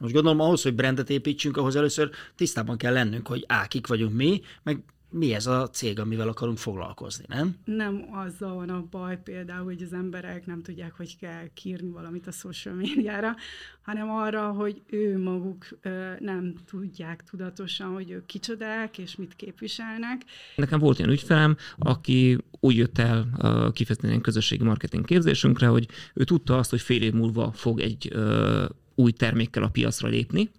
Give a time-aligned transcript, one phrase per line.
[0.00, 4.14] Most gondolom ahhoz, hogy brandet építsünk, ahhoz először tisztában kell lennünk, hogy á, kik vagyunk
[4.14, 7.56] mi, meg mi ez a cég, amivel akarunk foglalkozni, nem?
[7.64, 12.26] Nem azzal van a baj például, hogy az emberek nem tudják, hogy kell kírni valamit
[12.26, 13.34] a social médiára,
[13.82, 20.22] hanem arra, hogy ő maguk ö, nem tudják tudatosan, hogy ők kicsodák és mit képviselnek.
[20.56, 23.26] Nekem volt ilyen ügyfelem, aki úgy jött el
[23.72, 28.64] kifejezetten közösségi marketing képzésünkre, hogy ő tudta azt, hogy fél év múlva fog egy uh,
[29.00, 30.50] új termékkel a piacra lépni,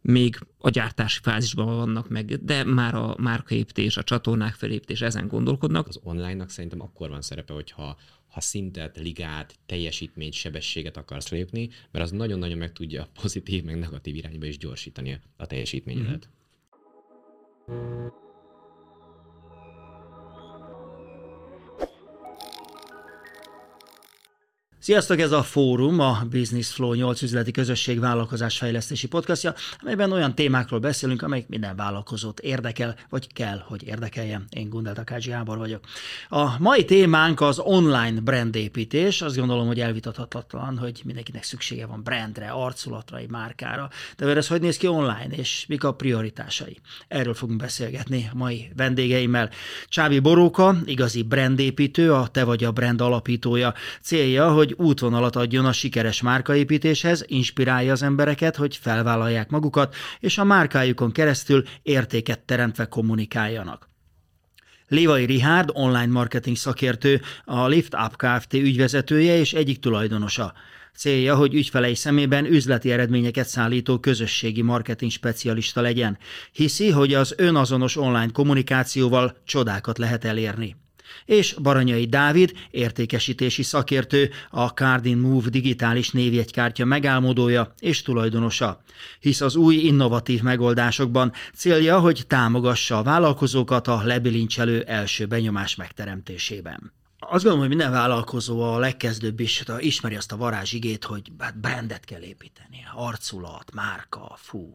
[0.00, 5.88] még a gyártási fázisban vannak meg, de már a márkaépítés, a csatornák felépítés, ezen gondolkodnak.
[5.88, 12.04] Az online-nak szerintem akkor van szerepe, hogyha ha szintet, ligát, teljesítményt, sebességet akarsz lépni, mert
[12.04, 16.28] az nagyon-nagyon meg tudja pozitív, meg negatív irányba is gyorsítani a teljesítményedet.
[17.70, 18.06] Mm-hmm.
[24.86, 30.80] Sziasztok, ez a Fórum, a Business Flow 8 üzleti közösség vállalkozásfejlesztési podcastja, amelyben olyan témákról
[30.80, 34.44] beszélünk, amelyek minden vállalkozót érdekel, vagy kell, hogy érdekeljen.
[34.50, 35.84] Én Gundel Takács Gábor vagyok.
[36.28, 39.22] A mai témánk az online brandépítés.
[39.22, 43.90] Azt gondolom, hogy elvitathatatlan, hogy mindenkinek szüksége van brandre, arculatra, egy márkára.
[44.16, 46.78] De ez hogy néz ki online, és mik a prioritásai?
[47.08, 49.50] Erről fogunk beszélgetni a mai vendégeimmel.
[49.88, 53.74] Csábi Boróka, igazi brandépítő, a Te vagy a brand alapítója.
[54.02, 60.44] Célja, hogy útvonalat adjon a sikeres márkaépítéshez, inspirálja az embereket, hogy felvállalják magukat, és a
[60.44, 63.88] márkájukon keresztül értéket teremtve kommunikáljanak.
[64.88, 68.54] Lévai Rihárd, online marketing szakértő, a Lift Up Kft.
[68.54, 70.52] ügyvezetője és egyik tulajdonosa.
[70.96, 76.18] Célja, hogy ügyfelei szemében üzleti eredményeket szállító közösségi marketing specialista legyen.
[76.52, 80.76] Hiszi, hogy az önazonos online kommunikációval csodákat lehet elérni
[81.24, 88.82] és Baranyai Dávid, értékesítési szakértő, a Cardin Move digitális névjegykártya megálmodója és tulajdonosa.
[89.20, 96.92] Hisz az új innovatív megoldásokban célja, hogy támogassa a vállalkozókat a lebilincselő első benyomás megteremtésében.
[97.18, 102.04] Azt gondolom, hogy minden vállalkozó a legkezdőbb is ismeri azt a varázsigét, hogy hát brandet
[102.04, 104.74] kell építeni, arculat, márka, fú.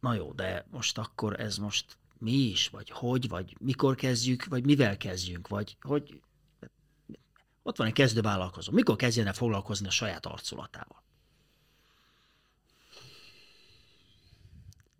[0.00, 1.84] Na jó, de most akkor ez most
[2.20, 6.20] mi is, vagy hogy, vagy mikor kezdjük, vagy mivel kezdjünk, vagy hogy
[7.62, 8.72] ott van egy kezdő vállalkozó.
[8.72, 11.02] Mikor kezdjen el foglalkozni a saját arculatával?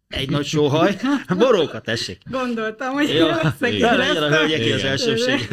[0.09, 0.97] Egy nagy sóhaj.
[1.39, 2.23] Boróka, tessék.
[2.31, 3.53] Gondoltam, hogy ja,
[3.97, 5.49] legyen a hölgyeké az elsőség.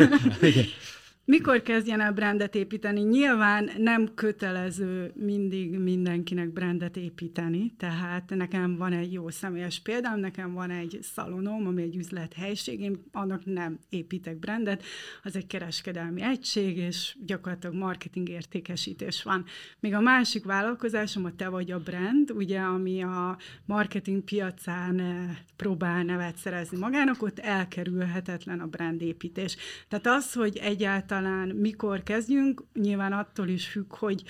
[1.29, 3.01] Mikor kezdjen el brandet építeni?
[3.01, 10.53] Nyilván nem kötelező mindig mindenkinek brandet építeni, tehát nekem van egy jó személyes példám, nekem
[10.53, 14.83] van egy szalonom, ami egy üzlethelyiség, én annak nem építek brandet,
[15.23, 19.45] az egy kereskedelmi egység, és gyakorlatilag marketing értékesítés van.
[19.79, 25.37] Még a másik vállalkozásom a Te vagy a brand, ugye, ami a marketing piacán eh,
[25.55, 29.57] próbál nevet szerezni magának, ott elkerülhetetlen a brandépítés.
[29.87, 34.23] Tehát az, hogy egyáltalán egyáltalán mikor kezdjünk, nyilván attól is függ, hogy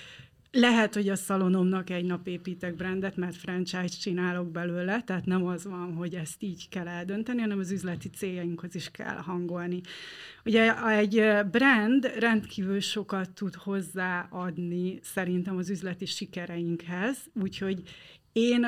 [0.52, 5.66] lehet, hogy a szalonomnak egy nap építek brandet, mert franchise csinálok belőle, tehát nem az
[5.66, 9.82] van, hogy ezt így kell eldönteni, hanem az üzleti céljainkhoz is kell hangolni.
[10.46, 17.82] Ugye egy brand rendkívül sokat tud hozzáadni szerintem az üzleti sikereinkhez, úgyhogy
[18.32, 18.68] én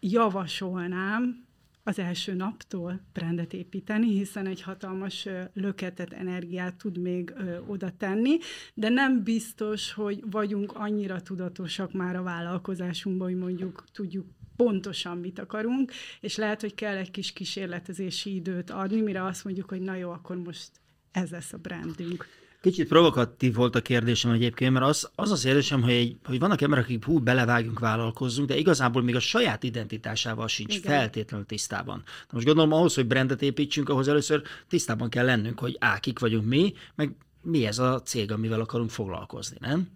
[0.00, 1.46] javasolnám,
[1.88, 7.34] az első naptól brandet építeni, hiszen egy hatalmas löketet, energiát tud még
[7.66, 8.38] oda tenni,
[8.74, 14.26] de nem biztos, hogy vagyunk annyira tudatosak már a vállalkozásunkban, hogy mondjuk tudjuk
[14.56, 19.68] pontosan mit akarunk, és lehet, hogy kell egy kis kísérletezési időt adni, mire azt mondjuk,
[19.68, 20.70] hogy na jó, akkor most
[21.12, 22.26] ez lesz a brandünk.
[22.68, 26.60] Kicsit provokatív volt a kérdésem egyébként, mert az az, az érzésem, hogy, egy, hogy vannak
[26.60, 30.92] emberek, akik hú, belevágjunk, vállalkozzunk, de igazából még a saját identitásával sincs Igen.
[30.92, 32.02] feltétlenül tisztában.
[32.04, 36.18] De most gondolom ahhoz, hogy brandet építsünk, ahhoz először tisztában kell lennünk, hogy á, kik
[36.18, 39.88] vagyunk mi, meg mi ez a cég, amivel akarunk foglalkozni, nem?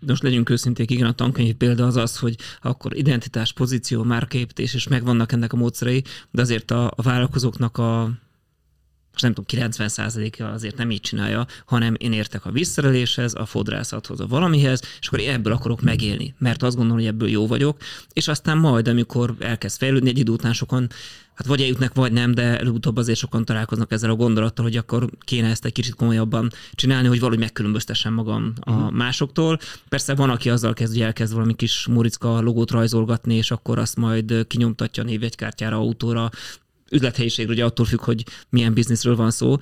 [0.00, 4.74] De most legyünk őszinték, igen, a tankönyv példa az az, hogy akkor identitás, pozíció, márkaépítés,
[4.74, 8.10] és megvannak ennek a módszerei, de azért a, a vállalkozóknak a
[9.12, 14.20] most nem tudom, 90%-a azért nem így csinálja, hanem én értek a visszareléshez, a fodrászathoz,
[14.20, 17.76] a valamihez, és akkor ebből akarok megélni, mert azt gondolom, hogy ebből jó vagyok,
[18.12, 20.88] és aztán majd, amikor elkezd fejlődni, egy idő után sokan
[21.34, 25.10] hát vagy eljutnak, vagy nem, de előbb-utóbb azért sokan találkoznak ezzel a gondolattal, hogy akkor
[25.20, 28.90] kéne ezt egy kicsit komolyabban csinálni, hogy valahogy megkülönböztessem magam a uh-huh.
[28.90, 29.58] másoktól.
[29.88, 33.96] Persze van, aki azzal kezd, hogy elkezd valami kis Muricka logót rajzolgatni, és akkor azt
[33.96, 36.30] majd kinyomtatja a névjegykártyára, autóra,
[36.92, 39.56] üzlethelyiségről, ugye attól függ, hogy milyen bizniszről van szó,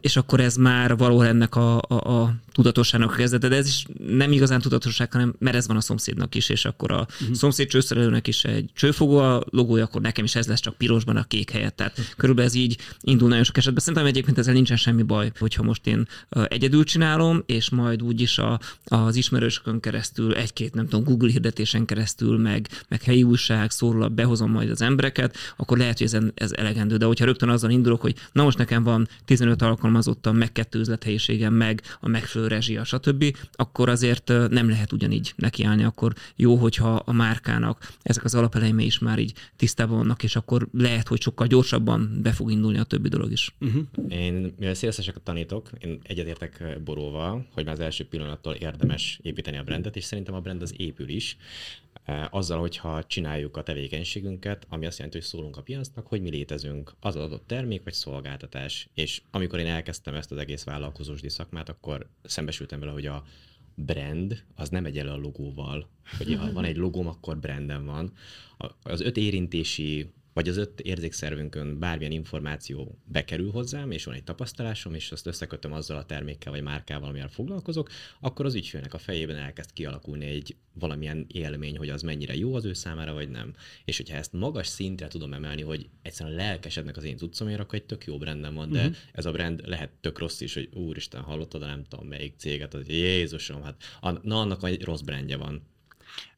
[0.00, 4.32] és akkor ez már való ennek a, a, a tudatosságnak kezdete, de ez is nem
[4.32, 7.36] igazán tudatosság, hanem mert ez van a szomszédnak is, és akkor a uh-huh.
[7.36, 11.24] szomszéd csőszerelőnek is egy csőfogó a logója, akkor nekem is ez lesz csak pirosban a
[11.24, 11.76] kék helyett.
[11.76, 12.14] Tehát uh-huh.
[12.16, 13.82] körülbelül ez így indul nagyon sok esetben.
[13.82, 18.60] Szerintem egyébként ezzel nincsen semmi baj, hogyha most én egyedül csinálom, és majd úgyis a,
[18.84, 24.50] az ismerősökön keresztül, egy-két, nem tudom, Google hirdetésen keresztül, meg, meg helyi újság, szórlap, behozom
[24.50, 26.96] majd az embereket, akkor lehet, hogy ez, ez elegendő.
[26.96, 31.54] De hogyha rögtön azzal indulok, hogy na most nekem van 15 alkalmazottam, meg kettő üzlethelyiségem,
[31.54, 35.82] meg a megfelelő rezsia, stb., akkor azért nem lehet ugyanígy nekiállni.
[35.82, 40.68] Akkor jó, hogyha a márkának ezek az alapeleimei is már így tisztában vannak, és akkor
[40.72, 43.54] lehet, hogy sokkal gyorsabban be fog indulni a többi dolog is.
[43.60, 43.82] Uh-huh.
[44.08, 49.62] Én, mivel szélszeseket tanítok, én egyetértek Boróval, hogy már az első pillanattól érdemes építeni a
[49.62, 51.36] brandet, és szerintem a brand az épül is.
[52.04, 56.30] Eh, azzal, hogyha csináljuk a tevékenységünket, ami azt jelenti, hogy szólunk a piacnak, hogy mi
[56.30, 58.88] létezünk, az adott termék vagy szolgáltatás.
[58.94, 63.24] És amikor én elkezdtem ezt az egész vállalkozós szakmát, akkor szembesültem vele, hogy a
[63.74, 65.88] brand az nem egy a logóval,
[66.18, 68.12] hogy ha van egy logóm, akkor brandem van.
[68.82, 74.94] Az öt érintési vagy az öt érzékszervünkön bármilyen információ bekerül hozzám, és van egy tapasztalásom,
[74.94, 77.90] és azt összekötöm azzal a termékkel vagy márkával, amivel foglalkozok,
[78.20, 82.64] akkor az ügyfélnek a fejében elkezd kialakulni egy valamilyen élmény, hogy az mennyire jó az
[82.64, 83.54] ő számára, vagy nem.
[83.84, 87.84] És hogyha ezt magas szintre tudom emelni, hogy egyszerűen lelkesednek az én cuccomért, akkor egy
[87.84, 88.96] tök jó brandem van, de uh-huh.
[89.12, 92.74] ez a brand lehet tök rossz is, hogy úristen, hallottad, de nem tudom melyik céget,
[92.74, 95.70] az Jézusom, hát na annak egy rossz brandje van.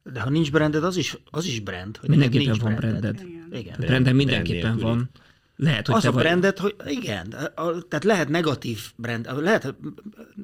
[0.02, 1.96] De ha nincs branded, az is, az is brand.
[1.96, 3.00] Hogy mindenképpen nincs van branded.
[3.00, 3.26] branded.
[3.26, 3.60] Igen.
[3.60, 3.76] igen.
[3.78, 5.10] Branded mindenképpen van.
[5.56, 6.22] Lehet, hogy az a vagy...
[6.22, 9.74] brandet, hogy igen, a, tehát lehet negatív brand, lehet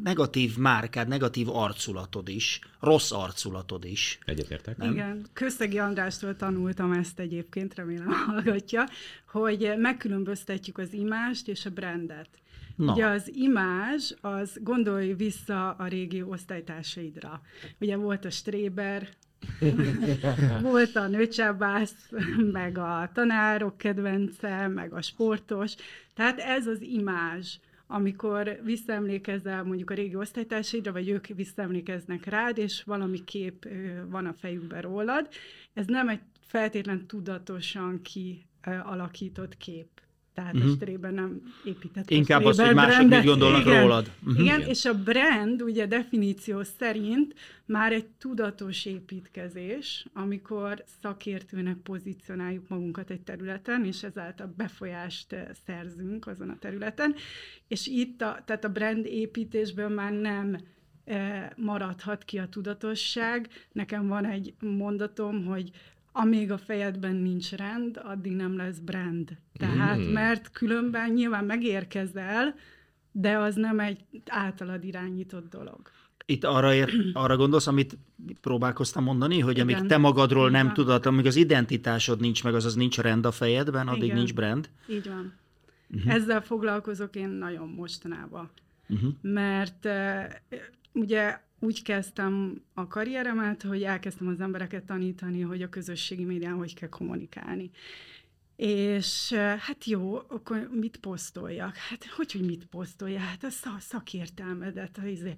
[0.02, 4.18] negatív márkád, negatív arculatod is, rossz arculatod is.
[4.24, 4.76] Egyetértek.
[4.76, 4.92] Nem?
[4.92, 8.88] Igen, Köztegi Andrástól tanultam ezt egyébként, remélem hallgatja,
[9.26, 12.28] hogy megkülönböztetjük az imást és a brandet.
[12.80, 12.92] Na.
[12.92, 17.40] Ugye az imázs, az gondolj vissza a régi osztálytársaidra.
[17.80, 19.08] Ugye volt a Stréber,
[20.62, 22.10] volt a nőcsábász,
[22.52, 25.74] meg a tanárok kedvence, meg a sportos.
[26.14, 27.56] Tehát ez az imázs,
[27.86, 33.68] amikor visszaemlékezel mondjuk a régi osztálytársaidra, vagy ők visszaemlékeznek rád, és valami kép
[34.08, 35.28] van a fejükben rólad.
[35.74, 39.88] Ez nem egy feltétlen tudatosan kialakított kép
[40.34, 40.68] tehát uh-huh.
[40.68, 40.80] a mhm.
[40.82, 44.10] strében nem épített Inkább az, hogy mások mit gondolnak igen, rólad.
[44.20, 44.40] Uh-huh.
[44.40, 47.34] Igen, és a brand ugye definíció szerint
[47.66, 56.26] már egy tudatos építkezés, amikor szakértőnek pozícionáljuk magunkat egy területen, és ezáltal befolyást eh, szerzünk
[56.26, 57.14] azon a területen,
[57.68, 60.58] és itt a, tehát a brand építésből már nem
[61.04, 63.48] eh, maradhat ki a tudatosság.
[63.72, 65.70] Nekem van egy mondatom, hogy
[66.12, 69.36] amíg a fejedben nincs rend, addig nem lesz brand.
[69.52, 70.12] Tehát, mm.
[70.12, 72.54] mert különben nyilván megérkezel,
[73.12, 75.90] de az nem egy általad irányított dolog.
[76.26, 77.98] Itt arra, ér, arra gondolsz, amit
[78.40, 79.74] próbálkoztam mondani, hogy Igen.
[79.74, 80.64] amíg te magadról Igen.
[80.64, 84.16] nem tudod, amíg az identitásod nincs meg, azaz nincs rend a fejedben, addig Igen.
[84.16, 84.70] nincs brand.
[84.86, 85.32] Így van.
[85.94, 86.14] Uh-huh.
[86.14, 88.50] Ezzel foglalkozok én nagyon mostanában.
[88.88, 89.10] Uh-huh.
[89.22, 90.24] Mert uh,
[90.92, 96.74] ugye úgy kezdtem a karrieremet, hogy elkezdtem az embereket tanítani, hogy a közösségi médián hogy
[96.74, 97.70] kell kommunikálni.
[98.56, 101.76] És hát jó, akkor mit posztoljak?
[101.76, 103.22] Hát hogy, hogy mit posztoljak?
[103.22, 105.34] Hát a szakértelmedet, a izé.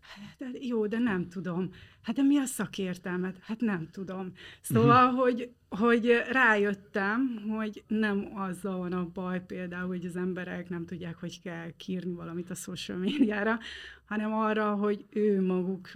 [0.00, 1.70] Hát, jó, de nem tudom.
[2.02, 3.36] Hát de mi a szakértelmet?
[3.40, 4.32] Hát nem tudom.
[4.60, 5.20] Szóval, uh-huh.
[5.20, 11.16] hogy, hogy rájöttem, hogy nem azzal van a baj például, hogy az emberek nem tudják,
[11.16, 13.58] hogy kell kírni valamit a social médiára,
[14.04, 15.90] hanem arra, hogy ő maguk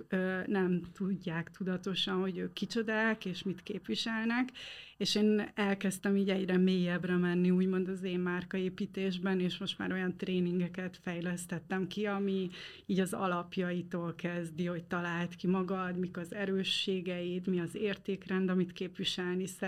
[0.46, 4.48] nem tudják tudatosan, hogy ők kicsodák, és mit képviselnek,
[4.96, 10.16] és én elkezdtem így egyre mélyebbre menni, úgymond az én márkaépítésben, és most már olyan
[10.16, 12.50] tréningeket fejlesztettem ki, ami
[12.86, 18.72] így az alapjaitól kezdi, hogy talált ki magad, mik az erősségeid, mi az értékrend, amit
[18.72, 19.67] képviselni szeretnél,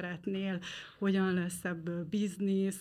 [0.99, 2.80] hogyan lesz ebből biznisz,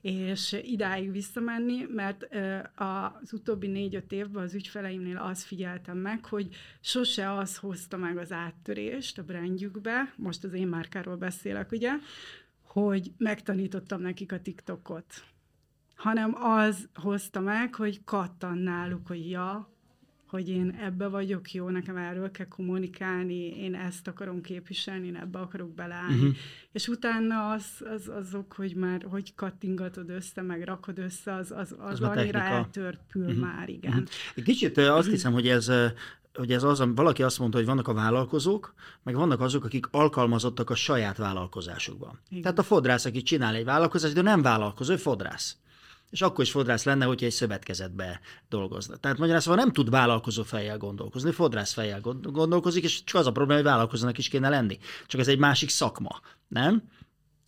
[0.00, 2.28] és idáig visszamenni, mert
[2.74, 6.48] az utóbbi négy-öt évben az ügyfeleimnél azt figyeltem meg, hogy
[6.80, 11.92] sose az hozta meg az áttörést a brandjükbe, most az én márkáról beszélek, ugye,
[12.62, 15.24] hogy megtanítottam nekik a TikTokot,
[15.94, 19.68] hanem az hozta meg, hogy kattan náluk, hogy ja,
[20.30, 25.38] hogy én ebbe vagyok jó, nekem erről kell kommunikálni, én ezt akarom képviselni, én ebbe
[25.38, 26.14] akarok beleállni.
[26.14, 26.36] Uh-huh.
[26.72, 31.74] És utána az, az, azok, hogy már hogy kattingatod össze, meg rakod össze, az, az,
[31.78, 33.40] az, az annyira eltörpül uh-huh.
[33.40, 33.92] már, igen.
[33.92, 34.44] Uh-huh.
[34.44, 35.70] Kicsit azt hiszem, hogy ez
[36.34, 40.70] hogy ez az, valaki azt mondta, hogy vannak a vállalkozók, meg vannak azok, akik alkalmazottak
[40.70, 42.20] a saját vállalkozásukban.
[42.28, 42.42] Igen.
[42.42, 45.56] Tehát a fodrász, aki csinál egy vállalkozást, de nem vállalkozó, ő fodrász.
[46.10, 48.96] És akkor is fodrász lenne, hogyha egy szövetkezetbe dolgozna.
[48.96, 53.32] Tehát magyarán szóval nem tud vállalkozó fejjel gondolkozni, fodrász fejjel gondolkozik, és csak az a
[53.32, 54.78] probléma, hogy vállalkozónak is kéne lenni.
[55.06, 56.90] Csak ez egy másik szakma, nem?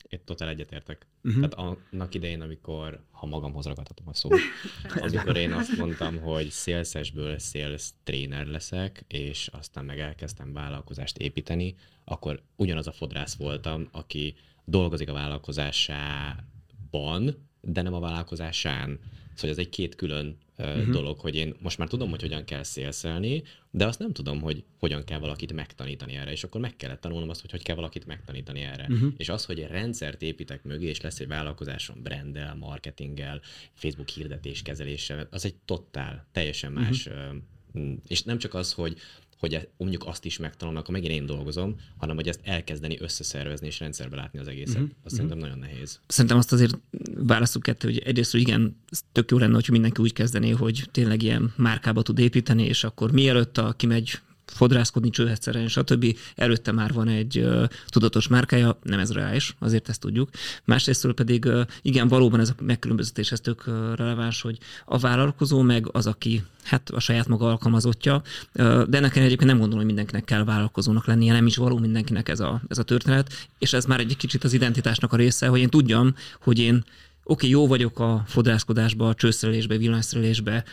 [0.08, 1.06] Én totál egyetértek.
[1.22, 1.48] Uh-huh.
[1.48, 4.38] Tehát annak idején, amikor, ha magamhoz ragadhatom a szót,
[5.00, 11.74] amikor én azt mondtam, hogy szélszesből sales trainer leszek, és aztán meg elkezdtem vállalkozást építeni,
[12.04, 18.98] akkor ugyanaz a fodrász voltam, aki dolgozik a vállalkozásában, de nem a vállalkozásán.
[19.34, 20.90] Szóval ez egy két külön uh-huh.
[20.90, 24.64] dolog, hogy én most már tudom, hogy hogyan kell szélszelni, de azt nem tudom, hogy
[24.78, 28.06] hogyan kell valakit megtanítani erre, és akkor meg kellett tanulnom azt, hogy hogy kell valakit
[28.06, 28.86] megtanítani erre.
[28.90, 29.12] Uh-huh.
[29.16, 33.40] És az, hogy egy rendszert építek mögé, és lesz egy vállalkozásom brandel, marketinggel,
[33.74, 37.92] Facebook hirdetés kezeléssel, az egy totál, teljesen más uh-huh.
[38.06, 38.96] és nem csak az, hogy
[39.40, 43.66] hogy e- mondjuk azt is megtanulnak, akkor megint én dolgozom, hanem hogy ezt elkezdeni összeszervezni
[43.66, 44.74] és rendszerbe látni az egészet.
[44.74, 44.90] Uh-huh.
[45.04, 46.00] Azt szerintem nagyon nehéz.
[46.06, 46.78] Szerintem azt azért
[47.14, 48.76] válaszuk kettő, hogy egyrészt, hogy igen,
[49.12, 53.12] tök jó lenne, hogy mindenki úgy kezdené, hogy tényleg ilyen márkába tud építeni, és akkor
[53.12, 54.18] mielőtt a kimegy
[54.52, 56.16] fodrászkodni csőhetszeren, stb.
[56.34, 60.28] Előtte már van egy uh, tudatos márkája, nem ez reális, azért ezt tudjuk.
[60.64, 65.60] Másrésztől pedig uh, igen, valóban ez a megkülönböztetés ez tök uh, releváns, hogy a vállalkozó
[65.60, 70.24] meg az, aki hát a saját maga alkalmazottja, de ennek egyébként nem gondolom, hogy mindenkinek
[70.24, 74.00] kell vállalkozónak lennie, nem is való mindenkinek ez a, ez a történet, és ez már
[74.00, 76.84] egy kicsit az identitásnak a része, hogy én tudjam, hogy én oké,
[77.24, 80.64] okay, jó vagyok a fodrászkodásba, a csőszerelésbe, villanyszerelésbe,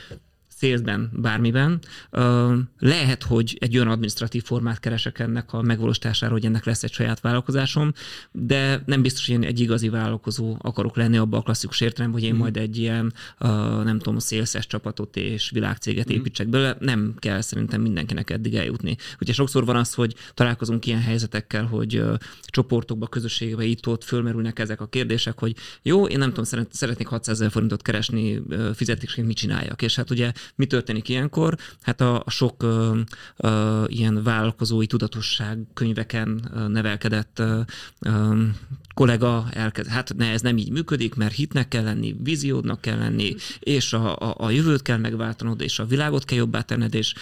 [0.58, 1.80] szélben, bármiben.
[2.80, 7.20] Lehet, hogy egy olyan administratív formát keresek ennek a megvalósítására, hogy ennek lesz egy saját
[7.20, 7.94] vállalkozásom,
[8.32, 12.30] de nem biztos, hogy én egy igazi vállalkozó akarok lenni abban a klasszikus értelemben, hogy
[12.30, 12.38] én mm.
[12.38, 13.14] majd egy ilyen,
[13.84, 16.16] nem tudom, szélszes csapatot és világcéget mm.
[16.16, 16.78] építsek belőle.
[16.80, 18.96] Nem kell szerintem mindenkinek eddig eljutni.
[19.22, 22.04] Ugye sokszor van az, hogy találkozunk ilyen helyzetekkel, hogy
[22.46, 27.52] csoportokba, közösségbe itt-ott fölmerülnek ezek a kérdések, hogy jó, én nem tudom, szeretnék 600 ezer
[27.52, 28.42] forintot keresni
[28.74, 29.82] fizetésként, mit csináljak.
[29.82, 31.58] És hát ugye mi történik ilyenkor?
[31.82, 33.00] Hát a, a sok ö,
[33.38, 37.62] ö, ilyen vállalkozói tudatosság könyveken ö, nevelkedett ö,
[38.94, 43.36] kollega elkezd, hát ne, ez nem így működik, mert hitnek kell lenni, víziódnak kell lenni,
[43.60, 47.14] és a, a, a jövőt kell megváltanod, és a világot kell jobbá tenned, és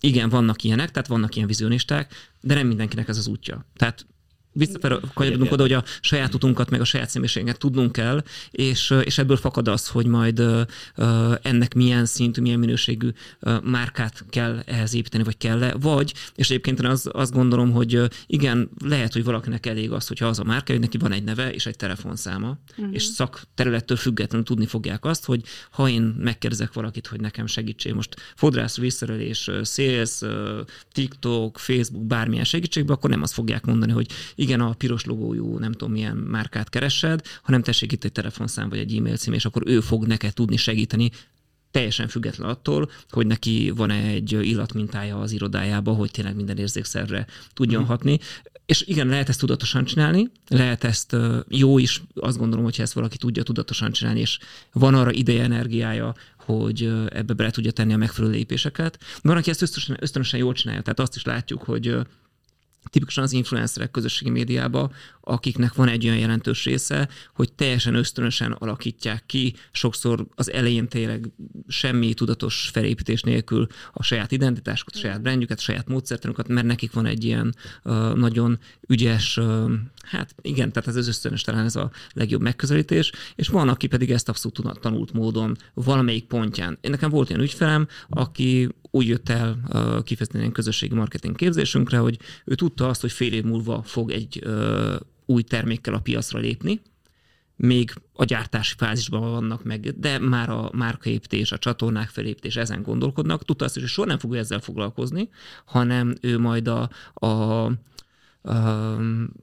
[0.00, 3.66] igen, vannak ilyenek, tehát vannak ilyen vizionisták, de nem mindenkinek ez az útja.
[3.76, 4.06] Tehát
[4.52, 9.36] visszakanyarodunk oda, hogy a saját utunkat, meg a saját személyiséget tudnunk kell, és, és ebből
[9.36, 10.42] fakad az, hogy majd
[11.42, 13.08] ennek milyen szintű, milyen minőségű
[13.62, 19.12] márkát kell ehhez építeni, vagy kell-e, vagy, és egyébként az, azt gondolom, hogy igen, lehet,
[19.12, 21.76] hogy valakinek elég az, hogyha az a márka, hogy neki van egy neve és egy
[21.76, 22.94] telefonszáma, uh-huh.
[22.94, 28.16] és szakterülettől függetlenül tudni fogják azt, hogy ha én megkérdezek valakit, hogy nekem segítség, most
[28.36, 30.20] fodrász, visszarelés, sales,
[30.92, 35.72] TikTok, Facebook, bármilyen segítségbe, akkor nem azt fogják mondani, hogy igen, a piros logójú nem
[35.72, 39.62] tudom milyen márkát keresed, hanem tessék itt egy telefonszám vagy egy e-mail cím, és akkor
[39.66, 41.10] ő fog neked tudni segíteni
[41.70, 47.82] teljesen független attól, hogy neki van egy illatmintája az irodájába, hogy tényleg minden érzékszerre tudjon
[47.82, 47.86] mm.
[47.86, 48.18] hatni.
[48.66, 51.16] És igen, lehet ezt tudatosan csinálni, lehet ezt
[51.48, 54.38] jó is, azt gondolom, hogy ezt valaki tudja tudatosan csinálni, és
[54.72, 58.98] van arra ideje, energiája, hogy ebbe bele tudja tenni a megfelelő lépéseket.
[59.22, 61.96] Van, aki ezt ösztönösen, ösztönösen jól csinálja, tehát azt is látjuk, hogy
[62.90, 69.26] tipikusan az influencerek közösségi médiában, akiknek van egy olyan jelentős része, hogy teljesen ösztönösen alakítják
[69.26, 71.30] ki, sokszor az elején tényleg
[71.68, 76.92] semmi tudatos felépítés nélkül a saját identitásukat, a saját brandjüket, a saját módszertanukat, mert nekik
[76.92, 79.70] van egy ilyen uh, nagyon ügyes, uh,
[80.02, 84.10] hát igen, tehát ez az ösztönös talán ez a legjobb megközelítés, és van, aki pedig
[84.10, 86.78] ezt abszolút tanult módon valamelyik pontján.
[86.80, 92.18] Én nekem volt ilyen ügyfelem, aki úgy jött el uh, kifejezetten közösségi marketing képzésünkre, hogy
[92.44, 94.94] ő tudta azt, hogy fél év múlva fog egy uh,
[95.26, 96.80] új termékkel a piacra lépni,
[97.56, 103.44] még a gyártási fázisban vannak meg, de már a márkaépítés, a csatornák felépítés, ezen gondolkodnak.
[103.44, 105.28] Tudta azt, hogy soha nem fog ezzel foglalkozni,
[105.64, 106.90] hanem ő majd a,
[107.26, 107.66] a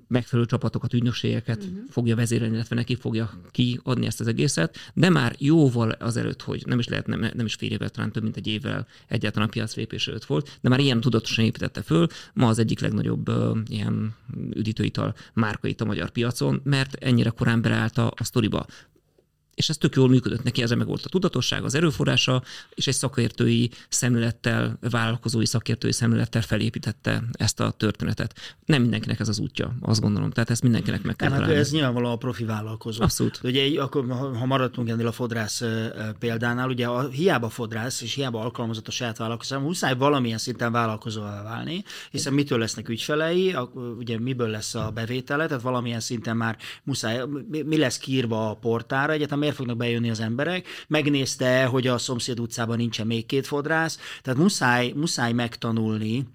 [0.07, 1.79] megfelelő csapatokat, ügynökségeket uh-huh.
[1.89, 6.79] fogja vezérelni, illetve neki fogja kiadni ezt az egészet, de már jóval azelőtt, hogy nem
[6.79, 9.75] is lehet, nem, nem is fél évvel, talán több mint egy évvel egyáltalán a piac
[9.75, 14.15] lépés előtt volt, de már ilyen tudatosan építette föl, ma az egyik legnagyobb uh, ilyen
[14.53, 18.65] üdítőital márkait a magyar piacon, mert ennyire korán beleállt a, a sztoriba
[19.57, 22.43] és ez tök jól működött neki, ez meg volt a tudatosság, az erőforrása,
[22.75, 28.57] és egy szakértői szemlélettel, vállalkozói szakértői szemlélettel felépítette ezt a történetet.
[28.65, 30.31] Nem mindenkinek ez az útja, azt gondolom.
[30.31, 33.03] Tehát ezt mindenkinek meg kell Nem, hát ez nyilvánvalóan a profi vállalkozó.
[33.03, 33.39] Abszolút.
[33.43, 35.63] Ugye akkor, ha maradtunk ennél a fodrász
[36.19, 41.43] példánál, ugye a, hiába fodrász és hiába alkalmazott a saját vállalkozásban, muszáj valamilyen szinten vállalkozóvá
[41.43, 43.55] válni, hiszen mitől lesznek ügyfelei,
[43.97, 47.21] ugye miből lesz a bevétele, tehát valamilyen szinten már muszáj,
[47.65, 52.39] mi lesz kiírva a portára, egyetem miért fognak bejönni az emberek, megnézte, hogy a szomszéd
[52.39, 56.27] utcában nincsen még két fodrász, tehát muszáj, muszáj megtanulni,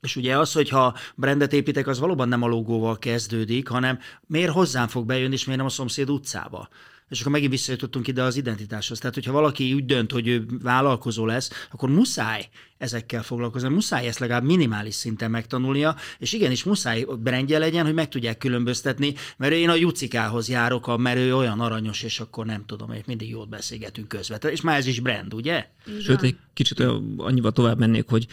[0.00, 4.88] és ugye az, hogyha brandet építek, az valóban nem a logóval kezdődik, hanem miért hozzám
[4.88, 6.68] fog bejönni, és miért nem a szomszéd utcába.
[7.08, 8.98] És akkor megint visszajutottunk ide az identitáshoz.
[8.98, 12.48] Tehát, hogyha valaki úgy dönt, hogy ő vállalkozó lesz, akkor muszáj
[12.78, 18.08] ezekkel foglalkozni, muszáj ezt legalább minimális szinten megtanulnia, és igenis muszáj brendje legyen, hogy meg
[18.08, 22.88] tudják különböztetni, mert én a Jucikához járok, mert ő olyan aranyos, és akkor nem tudom,
[22.88, 25.66] hogy mindig jót beszélgetünk közvetlenül, és már ez is brand, ugye?
[26.00, 26.82] Sőt, egy kicsit
[27.16, 28.26] annyival tovább mennék, hogy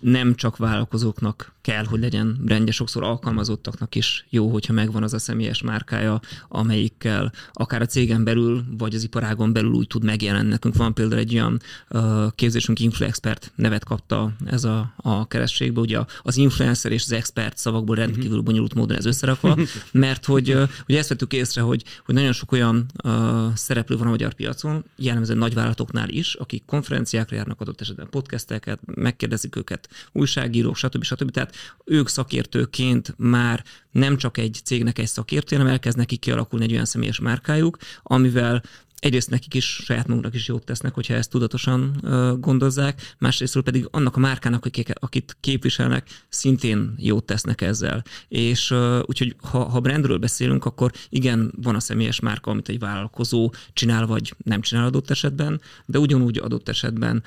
[0.00, 5.18] nem csak vállalkozóknak kell, hogy legyen brandje, sokszor alkalmazottaknak is jó, hogyha megvan az a
[5.18, 10.48] személyes márkája, amelyikkel akár a cégen belül, vagy az iparágon belül úgy tud megjelenni.
[10.48, 15.98] Nekünk van például egy olyan uh, képzésünk, InfluExpert nevet kapta ez a, a kerességbe, ugye
[16.22, 19.56] az influencer és az expert szavakból rendkívül bonyolult módon ez összerakva,
[19.92, 23.12] mert hogy uh, ugye ezt vettük észre, hogy, hogy nagyon sok olyan uh,
[23.54, 29.56] szereplő van a magyar piacon, jellemzően nagyvállalatoknál is, akik konferenciákra járnak adott esetben podcasteket, megkérdezik
[29.56, 31.02] őket újságírók, stb.
[31.02, 31.30] stb.
[31.30, 31.54] Tehát
[31.84, 36.84] ők szakértőként már nem csak egy cégnek egy szakértő, hanem elkezd nekik kialakulni egy olyan
[36.84, 38.62] személyes márkájuk, amivel
[38.98, 42.00] egyrészt nekik is, saját magunknak is jót tesznek, hogyha ezt tudatosan
[42.40, 48.04] gondozzák, másrészt pedig annak a márkának, akik, akit képviselnek, szintén jót tesznek ezzel.
[48.28, 53.52] És úgyhogy ha, ha brandről beszélünk, akkor igen, van a személyes márka, amit egy vállalkozó
[53.72, 57.22] csinál, vagy nem csinál adott esetben, de ugyanúgy adott esetben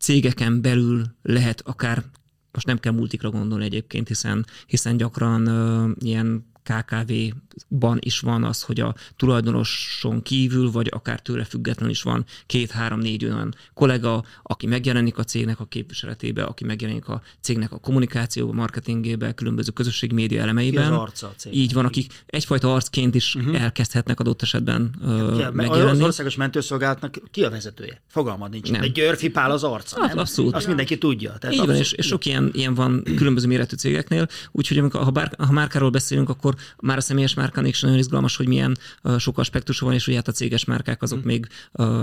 [0.00, 2.04] cégeken belül lehet akár
[2.52, 8.62] most nem kell multikra gondolni egyébként, hiszen, hiszen gyakran uh, ilyen KKV-ban is van az,
[8.62, 15.18] hogy a tulajdonoson kívül, vagy akár tőle függetlenül is van két-három-négy olyan kollega, aki megjelenik
[15.18, 20.86] a cégnek a képviseletébe, aki megjelenik a cégnek a kommunikációba, marketingébe, különböző közösségi média elemeiben.
[20.86, 21.54] Ki az arca a cég.
[21.54, 23.62] Így van, akik egyfajta arcként is uh-huh.
[23.62, 25.90] elkezdhetnek adott esetben uh, megjelenni.
[25.90, 28.02] Az országos mentőszolgálatnak ki a vezetője?
[28.06, 28.70] Fogalmad nincs.
[28.70, 28.82] Nem.
[28.82, 30.18] Egy Györfi Pál az arca, hát, nem?
[30.18, 30.54] Abszolút.
[30.54, 31.32] Azt mindenki tudja.
[31.38, 35.10] Tehát Így van, és, és sok ilyen, ilyen van különböző méretű cégeknél, úgyhogy amikor, ha,
[35.10, 38.78] bár, ha márkáról beszélünk, akkor már a személyes márkának is nagyon izgalmas, hogy milyen
[39.18, 41.26] sok aspektusa van, és hogy hát a céges márkák azok hmm.
[41.26, 41.46] még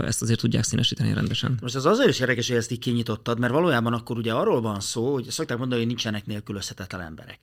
[0.04, 1.58] ezt azért tudják színesíteni rendesen.
[1.62, 4.80] Most az azért is érdekes, hogy ezt így kinyitottad, mert valójában akkor ugye arról van
[4.80, 7.40] szó, hogy szokták mondani, hogy nincsenek nélkülözhetetlen emberek.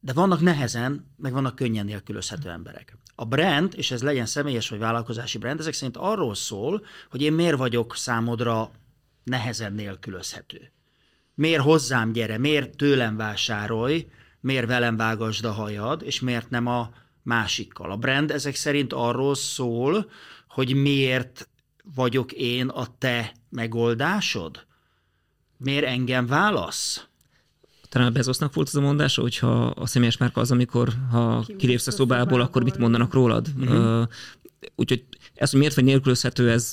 [0.00, 2.96] De vannak nehezen, meg vannak könnyen nélkülözhető emberek.
[3.14, 7.32] A brand, és ez legyen személyes vagy vállalkozási brand, ezek szerint arról szól, hogy én
[7.32, 8.70] miért vagyok számodra
[9.24, 10.72] nehezen nélkülözhető.
[11.34, 14.06] Miért hozzám gyere, miért tőlem vásárolj,
[14.44, 16.90] miért velem vágasd a hajad, és miért nem a
[17.22, 17.90] másikkal.
[17.90, 20.10] A brand ezek szerint arról szól,
[20.48, 21.48] hogy miért
[21.94, 24.66] vagyok én a te megoldásod?
[25.56, 27.06] Miért engem válasz?
[27.88, 31.86] Talán a Bezosznak volt az a mondása, hogyha a személyes márka az, amikor ha kilépsz
[31.86, 33.48] a szobából, akkor mit mondanak rólad?
[33.58, 34.00] Uh-huh.
[34.00, 34.08] Uh,
[34.74, 35.04] úgyhogy
[35.34, 36.72] ez, hogy miért vagy nélkülözhető, ez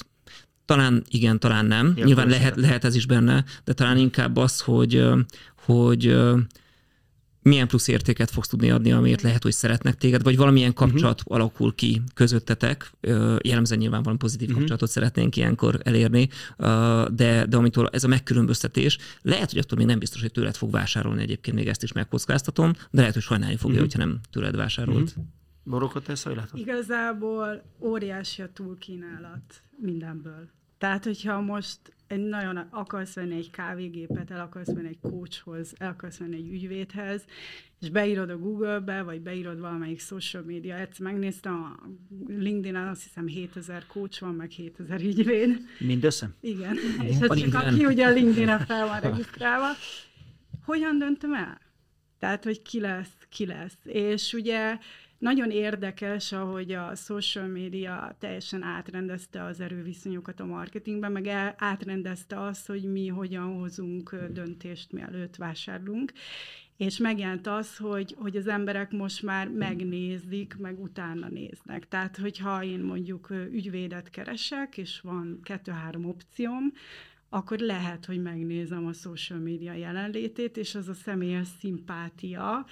[0.65, 1.93] talán igen, talán nem.
[1.95, 5.03] Nyilván lehet, lehet ez is benne, de talán inkább az, hogy,
[5.65, 6.15] hogy
[7.41, 11.35] milyen plusz értéket fogsz tudni adni, amiért lehet, hogy szeretnek téged, vagy valamilyen kapcsolat uh-huh.
[11.35, 12.91] alakul ki közöttetek.
[13.41, 14.59] Jellemzően nyilván valami pozitív uh-huh.
[14.59, 16.29] kapcsolatot szeretnénk ilyenkor elérni,
[17.11, 20.71] de, de amitől ez a megkülönböztetés, lehet, hogy attól még nem biztos, hogy tőled fog
[20.71, 23.91] vásárolni egyébként, még ezt is megkockáztatom, de lehet, hogy sajnálni fogja, uh-huh.
[23.91, 25.09] hogyha nem tőled vásárolt.
[25.09, 25.23] Uh-huh.
[25.63, 26.59] Borokot tesz, hogy látod?
[26.59, 30.49] Igazából óriási a túlkínálat mindenből.
[30.77, 31.79] Tehát, hogyha most
[32.11, 36.49] egy nagyon akarsz venni egy kávégépet, el akarsz venni egy coachhoz, el akarsz venni egy
[36.49, 37.25] ügyvédhez,
[37.81, 41.89] és beírod a Google-be, vagy beírod valamelyik social media, egyszer megnéztem, a
[42.27, 45.61] LinkedIn-en azt hiszem 7000 coach van, meg 7000 ügyvéd.
[45.79, 46.29] Mindössze?
[46.41, 46.77] Igen.
[47.03, 49.67] és ez csak aki ugye a LinkedIn-en fel van regisztrálva.
[50.65, 51.61] Hogyan döntöm el?
[52.19, 53.77] Tehát, hogy ki lesz, ki lesz.
[53.83, 54.77] És ugye
[55.21, 62.67] nagyon érdekes, ahogy a social media teljesen átrendezte az erőviszonyokat a marketingben, meg átrendezte azt,
[62.67, 66.11] hogy mi hogyan hozunk döntést, mielőtt vásárlunk,
[66.77, 71.87] és megjelent az, hogy, hogy az emberek most már megnézik, meg utána néznek.
[71.87, 76.73] Tehát, hogyha én mondjuk ügyvédet keresek, és van kettő-három opcióm,
[77.29, 82.65] akkor lehet, hogy megnézem a social media jelenlétét, és az a személyes szimpátia,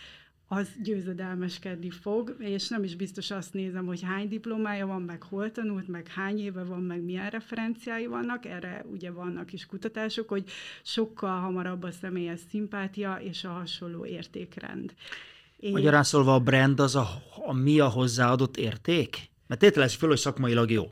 [0.51, 5.51] az győzedelmeskedni fog, és nem is biztos azt nézem, hogy hány diplomája van, meg hol
[5.51, 10.43] tanult, meg hány éve van, meg milyen referenciái vannak, erre ugye vannak is kutatások, hogy
[10.83, 14.93] sokkal hamarabb a személyes szimpátia és a hasonló értékrend.
[15.57, 15.71] Én...
[15.71, 17.07] Magyarán szólva a brand az a,
[17.45, 19.29] a mi a hozzáadott érték?
[19.47, 20.85] Mert tételez föl, hogy szakmailag jó.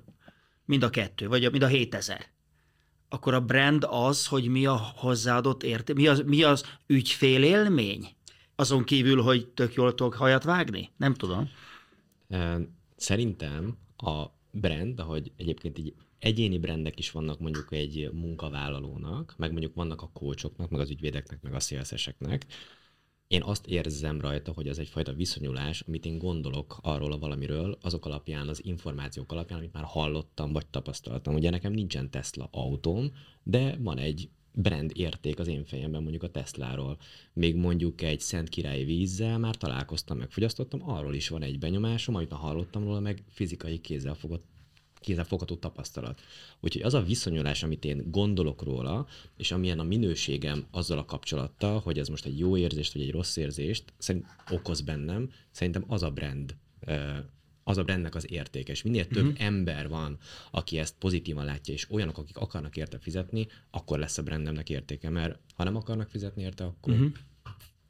[0.66, 2.26] Mind a kettő, vagy mind a 7000
[3.10, 8.17] akkor a brand az, hogy mi a hozzáadott érték, mi az, mi az ügyfélélmény?
[8.60, 10.90] Azon kívül, hogy tök jól tudok hajat vágni?
[10.98, 11.50] Nem tudom.
[12.96, 19.76] Szerintem a brand, ahogy egyébként így egyéni brandek is vannak mondjuk egy munkavállalónak, meg mondjuk
[19.76, 22.46] vannak a coachoknak, meg az ügyvédeknek, meg a szélszeseknek,
[23.28, 28.06] én azt érzem rajta, hogy az egyfajta viszonyulás, amit én gondolok arról a valamiről, azok
[28.06, 31.36] alapján, az információk alapján, amit már hallottam, vagy tapasztaltam.
[31.36, 33.12] Ugye nekem nincsen Tesla autóm,
[33.44, 34.30] de van egy
[34.62, 36.98] brand érték az én fejemben mondjuk a Tesláról.
[37.34, 42.16] Még mondjuk egy Szent Királyi vízzel már találkoztam, meg fogyasztottam, arról is van egy benyomásom,
[42.16, 44.46] amit hallottam róla, meg fizikai kézzel fogott
[45.00, 46.22] kézzelfogható tapasztalat.
[46.60, 51.80] Úgyhogy az a viszonyulás, amit én gondolok róla, és amilyen a minőségem azzal a kapcsolattal,
[51.80, 56.04] hogy ez most egy jó érzést vagy egy rossz érzést szerint okoz bennem, szerintem az
[56.04, 56.56] a brand
[57.68, 58.72] az a brandnek az értéke.
[58.72, 59.46] És minél több uh-huh.
[59.46, 60.18] ember van,
[60.52, 65.10] aki ezt pozitívan látja, és olyanok, akik akarnak érte fizetni, akkor lesz a brandemnek értéke,
[65.10, 67.12] mert ha nem akarnak fizetni érte, akkor uh-huh.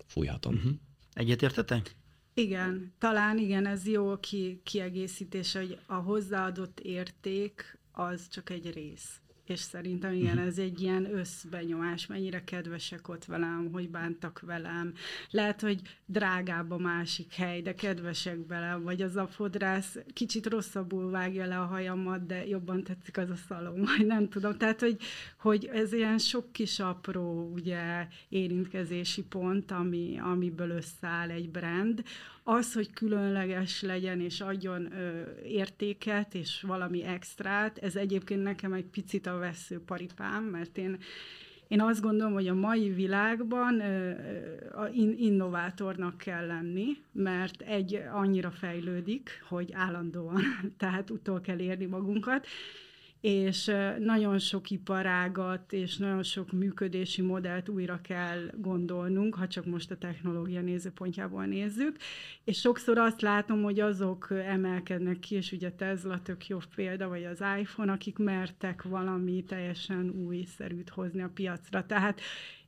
[0.05, 0.53] fújhatom.
[0.53, 0.71] Uh-huh.
[1.13, 1.95] Egyetértetek?
[2.33, 9.21] Igen, talán igen, ez jó ki, kiegészítés, hogy a hozzáadott érték az csak egy rész
[9.49, 10.47] és szerintem igen, mhm.
[10.47, 14.93] ez egy ilyen összbenyomás, mennyire kedvesek ott velem, hogy bántak velem.
[15.29, 21.09] Lehet, hogy drágább a másik hely, de kedvesek velem, vagy az a fodrász kicsit rosszabbul
[21.09, 24.57] vágja le a hajamat, de jobban tetszik az a szalom, vagy nem tudom.
[24.57, 24.97] Tehát, hogy,
[25.37, 32.03] hogy ez ilyen sok kis apró ugye, érintkezési pont, ami, amiből összeáll egy brand,
[32.49, 38.85] az, hogy különleges legyen és adjon ö, értéket és valami extrát, ez egyébként nekem egy
[38.85, 40.97] picit a veszőparipám, mert én
[41.67, 43.81] én azt gondolom, hogy a mai világban
[44.93, 50.41] in, innovátornak kell lenni, mert egy annyira fejlődik, hogy állandóan,
[50.77, 52.47] tehát utol kell érni magunkat,
[53.27, 59.91] és nagyon sok iparágat és nagyon sok működési modellt újra kell gondolnunk, ha csak most
[59.91, 61.97] a technológia nézőpontjából nézzük,
[62.43, 67.23] és sokszor azt látom, hogy azok emelkednek ki, és ugye Tesla tök jó példa, vagy
[67.23, 71.85] az iPhone, akik mertek valami teljesen újszerűt hozni a piacra.
[71.85, 72.21] Tehát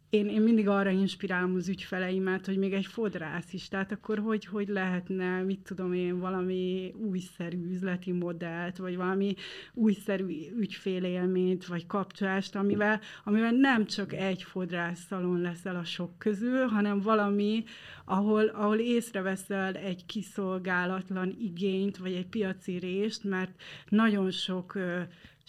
[0.09, 4.45] én, én mindig arra inspirálom az ügyfeleimet, hogy még egy fodrász is, tehát akkor hogy,
[4.45, 9.35] hogy lehetne, mit tudom én, valami újszerű üzleti modellt, vagy valami
[9.73, 10.25] újszerű
[10.59, 17.63] ügyfélélményt, vagy kapcsolást, amivel, amivel nem csak egy fodrászszalon leszel a sok közül, hanem valami,
[18.05, 24.77] ahol, ahol észreveszel egy kiszolgálatlan igényt, vagy egy piaci részt, mert nagyon sok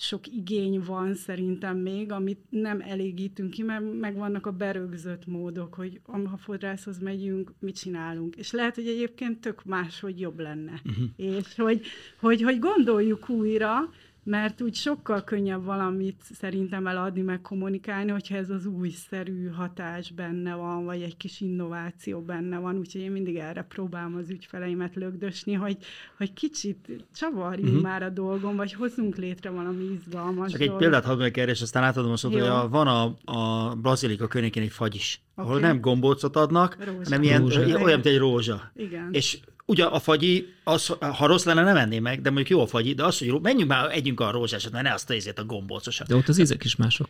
[0.02, 6.00] sok igény van szerintem még, amit nem elégítünk ki, mert megvannak a berögzött módok, hogy
[6.04, 8.36] ha fodrászhoz megyünk, mit csinálunk.
[8.36, 10.82] És lehet, hogy egyébként tök más, hogy jobb lenne.
[10.84, 11.04] Uh-huh.
[11.16, 11.86] És hogy,
[12.20, 13.92] hogy, hogy gondoljuk újra,
[14.30, 20.54] mert úgy sokkal könnyebb valamit szerintem eladni, meg kommunikálni, hogyha ez az újszerű hatás benne
[20.54, 25.52] van, vagy egy kis innováció benne van, úgyhogy én mindig erre próbálom az ügyfeleimet lögdösni,
[25.52, 25.76] hogy,
[26.16, 27.82] hogy kicsit csavarjunk uh-huh.
[27.82, 31.62] már a dolgom, vagy hozzunk létre valami izgalmas Csak egy példát hadd meg erre, és
[31.62, 35.50] aztán átadom a szót, hogy a, van a, a Brazilika környékén egy fagy is, okay.
[35.50, 37.00] ahol nem gombócot adnak, rózsa.
[37.04, 37.60] hanem ilyen, rózsa.
[37.60, 38.70] olyan, mint egy rózsa.
[38.74, 39.08] Igen.
[39.12, 39.38] És
[39.70, 42.94] ugye a fagyi, az, ha rossz lenne, nem enném meg, de mondjuk jó a fagyi,
[42.94, 46.06] de az, hogy menjünk már, együnk a rózsásat, mert ne azt a, a gombócosat.
[46.06, 47.08] De ott az ízek is mások.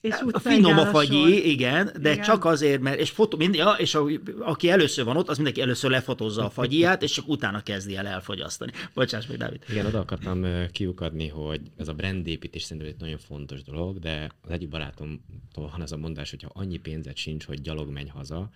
[0.00, 2.24] És a finom a fagyi, igen, de igen.
[2.24, 4.06] csak azért, mert, és, fotó, mind, ja, és a,
[4.38, 8.06] aki először van ott, az mindenki először lefotózza a fagyját, és csak utána kezdi el
[8.06, 8.72] elfogyasztani.
[8.94, 9.64] Bocsáss meg, Dávid.
[9.68, 14.50] Igen, oda akartam kiukadni, hogy ez a brandépítés szerintem egy nagyon fontos dolog, de az
[14.50, 18.50] egyik barátomtól van ez a mondás, hogy ha annyi pénzed sincs, hogy gyalog menj haza,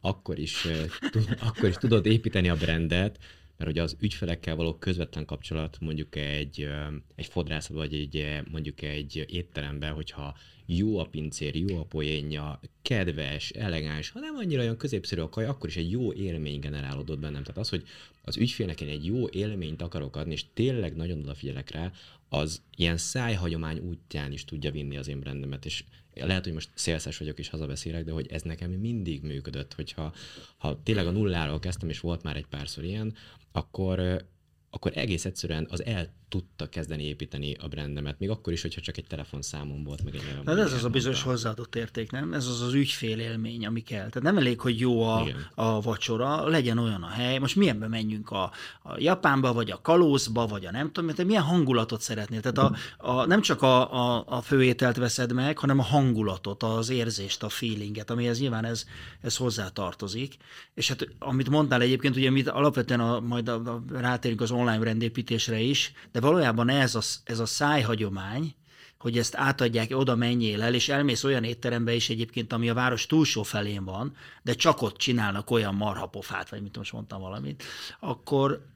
[0.00, 0.66] akkor is,
[1.48, 3.18] akkor is tudod építeni a brandet,
[3.56, 6.68] mert hogy az ügyfelekkel való közvetlen kapcsolat mondjuk egy,
[7.14, 10.36] egy fodrászat, vagy egy, mondjuk egy étteremben, hogyha
[10.70, 15.44] jó a pincér, jó a poénja, kedves, elegáns, ha nem annyira olyan középszerű a kaj,
[15.44, 17.42] akkor is egy jó élmény generálódott bennem.
[17.42, 17.84] Tehát az, hogy
[18.22, 21.92] az ügyfélnek én egy jó élményt akarok adni, és tényleg nagyon odafigyelek rá,
[22.28, 27.18] az ilyen szájhagyomány útján is tudja vinni az én brandemet, és lehet, hogy most szélszes
[27.18, 30.14] vagyok és hazabeszélek, de hogy ez nekem mindig működött, hogyha
[30.56, 33.14] ha tényleg a nulláról kezdtem, és volt már egy párszor ilyen,
[33.52, 34.26] akkor
[34.70, 38.96] akkor egész egyszerűen az el tudta kezdeni építeni a brandemet, még akkor is, hogyha csak
[38.96, 42.32] egy telefonszámom volt, meg egy De ez az a bizonyos hozzáadott érték, nem?
[42.32, 44.08] Ez az az ügyfél élmény, ami kell.
[44.08, 47.38] Tehát nem elég, hogy jó a, a vacsora, legyen olyan a hely.
[47.38, 48.50] Most milyenbe menjünk a,
[48.82, 52.40] a Japánba, vagy a Kalózba, vagy a nem tudom, te milyen hangulatot szeretnél.
[52.40, 56.88] Tehát a, a, nem csak a, a, a főételt veszed meg, hanem a hangulatot, az
[56.88, 58.84] érzést, a feelinget, amihez nyilván ez,
[59.20, 60.36] ez hozzá tartozik.
[60.74, 64.84] És hát amit mondtál egyébként, ugye amit alapvetően a, majd a, a, rátérünk az online
[64.84, 68.54] rendépítésre is, de valójában ez a, ez a szájhagyomány,
[68.98, 73.06] hogy ezt átadják, oda menjél el, és elmész olyan étterembe is egyébként, ami a város
[73.06, 77.62] túlsó felén van, de csak ott csinálnak olyan marhapofát, vagy mit most mondtam valamit,
[78.00, 78.66] akkor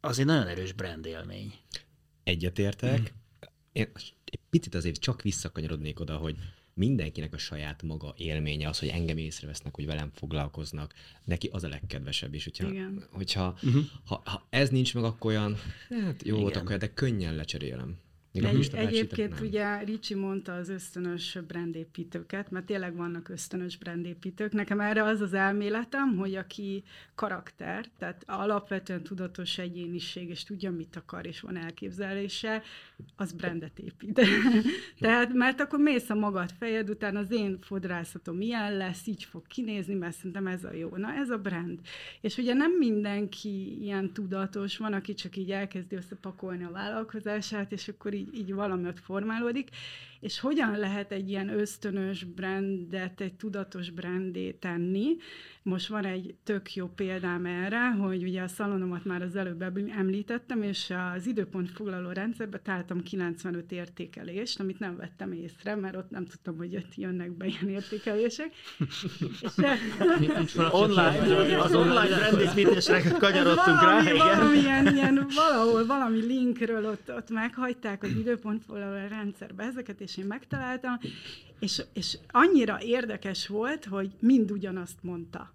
[0.00, 1.54] az egy nagyon erős brand élmény.
[2.24, 3.00] egyetértek.
[3.00, 3.04] Mm.
[3.72, 3.90] Én
[4.24, 6.36] egy picit azért csak visszakanyarodnék oda, hogy
[6.74, 11.68] mindenkinek a saját maga élménye az, hogy engem észrevesznek, hogy velem foglalkoznak, neki az a
[11.68, 12.44] legkedvesebb is.
[12.44, 13.04] Hogyha, Igen.
[13.10, 13.82] hogyha uh-huh.
[14.04, 15.56] ha, ha, ez nincs meg, akkor olyan,
[15.88, 17.96] hát jó volt, akkor de könnyen lecserélem.
[18.32, 24.52] Még Egy, egyébként ugye Ricsi mondta az ösztönös brandépítőket, mert tényleg vannak ösztönös brandépítők.
[24.52, 26.82] Nekem erre az az elméletem, hogy aki
[27.14, 32.62] karakter, tehát alapvetően tudatos egyéniség, és tudja, mit akar, és van elképzelése,
[33.16, 34.20] az brandet épít.
[35.00, 39.46] tehát, mert akkor mész a magad fejed után, az én fodrászatom ilyen lesz, így fog
[39.46, 40.96] kinézni, mert szerintem ez a jó.
[40.96, 41.78] Na, ez a brand.
[42.20, 47.88] És ugye nem mindenki ilyen tudatos, van, aki csak így elkezdi összepakolni a vállalkozását, és
[47.88, 49.68] akkor így így, így valami ott formálódik,
[50.22, 55.16] és hogyan lehet egy ilyen ösztönös brandet, egy tudatos brandé tenni.
[55.62, 59.62] Most van egy tök jó példám erre, hogy ugye a szalonomat már az előbb
[59.96, 66.10] említettem, és az időpont foglaló rendszerbe találtam 95 értékelést, amit nem vettem észre, mert ott
[66.10, 68.52] nem tudtam, hogy ott jönnek be ilyen értékelések.
[70.42, 74.38] és online, az online brandépítésre kanyarodtunk valami, rá, igen.
[74.38, 80.18] Valamilyen, ilyen, valahol valami linkről ott, ott meghagyták az időpont foglaló rendszerbe ezeket, és és
[80.18, 80.98] én megtaláltam,
[81.58, 85.54] és, és annyira érdekes volt, hogy mind ugyanazt mondta.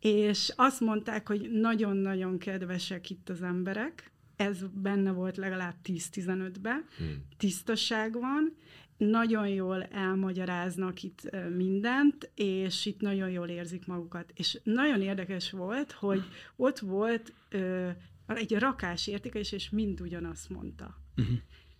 [0.00, 7.26] És azt mondták, hogy nagyon-nagyon kedvesek itt az emberek, ez benne volt legalább 10-15-ben, hmm.
[7.36, 8.56] tisztaság van,
[8.96, 14.32] nagyon jól elmagyaráznak itt mindent, és itt nagyon jól érzik magukat.
[14.34, 16.22] És nagyon érdekes volt, hogy
[16.56, 17.88] ott volt ö,
[18.26, 20.98] egy rakás értékelés, és mind ugyanazt mondta.
[21.16, 21.36] Uh-huh.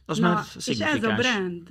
[0.06, 1.68] Az Na, már és ez a brand.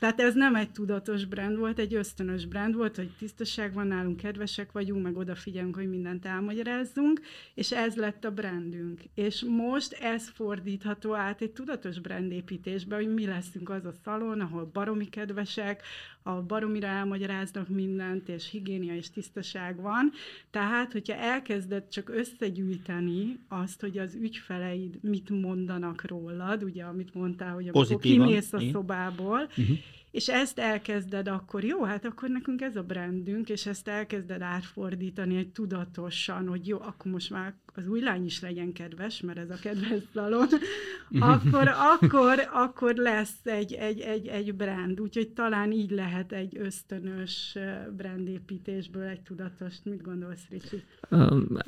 [0.00, 4.16] Tehát ez nem egy tudatos brand volt, egy ösztönös brand volt, hogy tisztaság van nálunk,
[4.16, 7.20] kedvesek vagyunk, meg odafigyelünk, hogy mindent elmagyarázzunk,
[7.54, 9.00] és ez lett a brandünk.
[9.14, 14.70] És most ez fordítható át egy tudatos brandépítésbe, hogy mi leszünk az a szalon, ahol
[14.72, 15.82] baromi kedvesek,
[16.22, 20.12] ahol baromira elmagyaráznak mindent, és higiénia és tisztaság van.
[20.50, 27.54] Tehát, hogyha elkezded csak összegyűjteni azt, hogy az ügyfeleid mit mondanak rólad, ugye, amit mondtál,
[27.54, 29.78] hogy amikor kimész a szobából, uh-huh
[30.10, 35.36] és ezt elkezded akkor, jó, hát akkor nekünk ez a brandünk, és ezt elkezded átfordítani
[35.36, 39.50] egy tudatosan, hogy jó, akkor most már az új lány is legyen kedves, mert ez
[39.50, 40.46] a kedves szalon,
[41.18, 45.00] akkor, akkor, akkor lesz egy, egy, egy, egy brand.
[45.00, 47.56] Úgyhogy talán így lehet egy ösztönös
[47.96, 49.74] brandépítésből egy tudatos.
[49.84, 50.82] Mit gondolsz, Ricsi?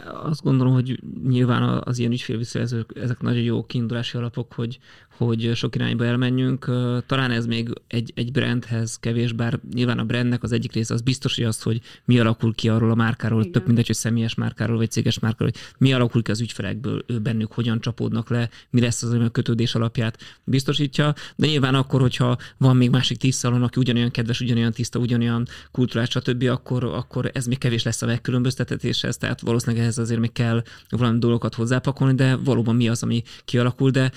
[0.05, 4.78] Azt gondolom, hogy nyilván az ilyen ügyfélvisszajelzők, ezek nagyon jó kiindulási alapok, hogy,
[5.16, 6.64] hogy sok irányba elmenjünk.
[7.07, 11.01] Talán ez még egy, egy brandhez kevés, bár nyilván a brandnek az egyik része az
[11.01, 13.53] biztos, hogy az, hogy mi alakul ki arról a márkáról, Igen.
[13.53, 17.18] tök mindegy, hogy személyes márkáról vagy céges márkáról, hogy mi alakul ki az ügyfelekből, ő
[17.18, 21.14] bennük hogyan csapódnak le, mi lesz az, ami a kötődés alapját biztosítja.
[21.37, 25.47] De nyilván akkor, hogyha van még másik tíz szalon, aki ugyanolyan kedves, ugyanolyan tiszta, ugyanolyan
[25.71, 30.33] kultúrás, stb., akkor, akkor ez még kevés lesz a megkülönböztetéshez, tehát valószínűleg ehhez azért még
[30.33, 33.90] kell valami dolgokat hozzápakolni, de valóban mi az, ami kialakul.
[33.90, 34.12] De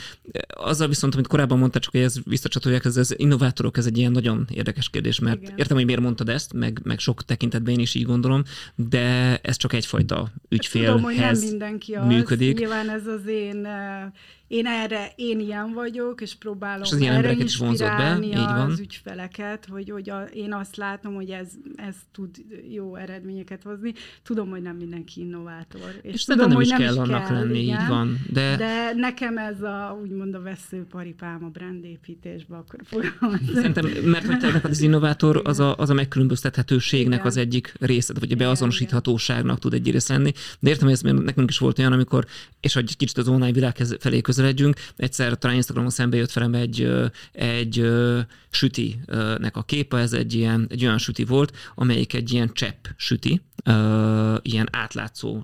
[0.48, 4.24] azzal viszont, amit korábban mondta, csak hogy ez visszacsatolják, ez az innovátorok, ez egy ilyen
[4.24, 5.58] nagyon érdekes kérdés, mert Igen.
[5.58, 8.44] értem, hogy miért mondtad ezt, meg, meg sok tekintetben én is így gondolom,
[8.76, 12.08] de ez csak egyfajta ügyfélhez Tudom, hogy nem mindenki az.
[12.08, 12.60] működik.
[12.60, 13.68] Nyilván ez az én
[14.48, 18.72] én erre, én ilyen vagyok, és próbálom és az ilyen erre is be, így van.
[18.72, 22.30] az ügyfeleket, hogy, hogy a, én azt látom, hogy ez, ez tud
[22.72, 23.94] jó eredményeket hozni.
[24.24, 26.00] Tudom, hogy nem mindenki innovátor.
[26.02, 28.18] És, és tudom, nem hogy is nem kell is annak kell, lenni, igen, így van.
[28.32, 28.56] De...
[28.56, 33.54] de nekem ez a, úgymond a veszőparipám a brandépítésbe, akkor fogalmazni.
[33.54, 37.28] Szerintem, mert hogy ennek az innovátor az a, az a megkülönböztethetőségnek igen.
[37.28, 40.32] az egyik része, vagy a beazonosíthatóságnak tud egy lenni.
[40.60, 42.26] De értem, hogy ez nekünk is volt olyan, amikor,
[42.60, 44.76] és hogy kicsit az online világ felé közeledjünk.
[44.96, 46.92] Egyszer talán Instagramon szembe jött velem egy,
[47.32, 47.88] egy
[48.50, 53.42] sütinek a képe, ez egy, ilyen, egy olyan süti volt, amelyik egy ilyen csepp süti,
[54.42, 55.42] ilyen átlátszó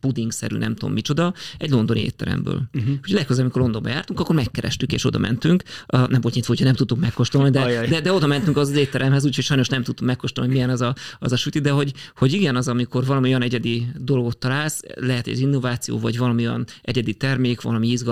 [0.00, 2.62] pudingszerű, nem tudom micsoda, egy londoni étteremből.
[2.74, 2.90] Uh-huh.
[2.90, 5.62] Úgyhogy legközelebb, amikor Londonba jártunk, akkor megkerestük és oda mentünk.
[5.86, 9.24] Nem volt nyitva, hogy nem tudtuk megkóstolni, de, de, de, oda mentünk az, az étteremhez,
[9.24, 12.56] úgyhogy sajnos nem tudtuk megkóstolni, milyen az a, az a süti, de hogy, hogy igen,
[12.56, 17.60] az, amikor valami olyan egyedi dolgot találsz, lehet ez innováció, vagy valami olyan egyedi termék,
[17.60, 18.11] valami izgalmas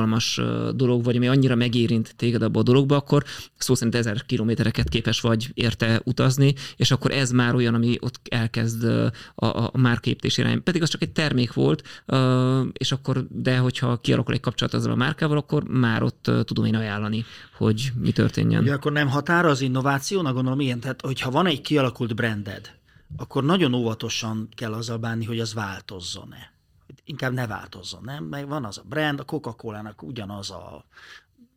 [0.74, 3.24] dolog, vagy ami annyira megérint téged abba a dologba, akkor
[3.56, 8.20] szó szerint ezer kilométereket képes vagy érte utazni, és akkor ez már olyan, ami ott
[8.30, 8.84] elkezd
[9.34, 10.62] a, a márképtés irány.
[10.62, 12.02] Pedig az csak egy termék volt,
[12.72, 16.74] és akkor, de hogyha kialakul egy kapcsolat azzal a márkával, akkor már ott tudom én
[16.74, 17.24] ajánlani,
[17.56, 18.62] hogy mi történjen.
[18.62, 22.78] Ugye akkor nem határa az innovációnak, gondolom ilyen, tehát hogyha van egy kialakult branded,
[23.16, 26.58] akkor nagyon óvatosan kell azzal bánni, hogy az változzon-e
[27.05, 28.24] inkább ne változzon, nem?
[28.24, 30.85] Meg van az a brand, a Coca-Cola-nak ugyanaz a,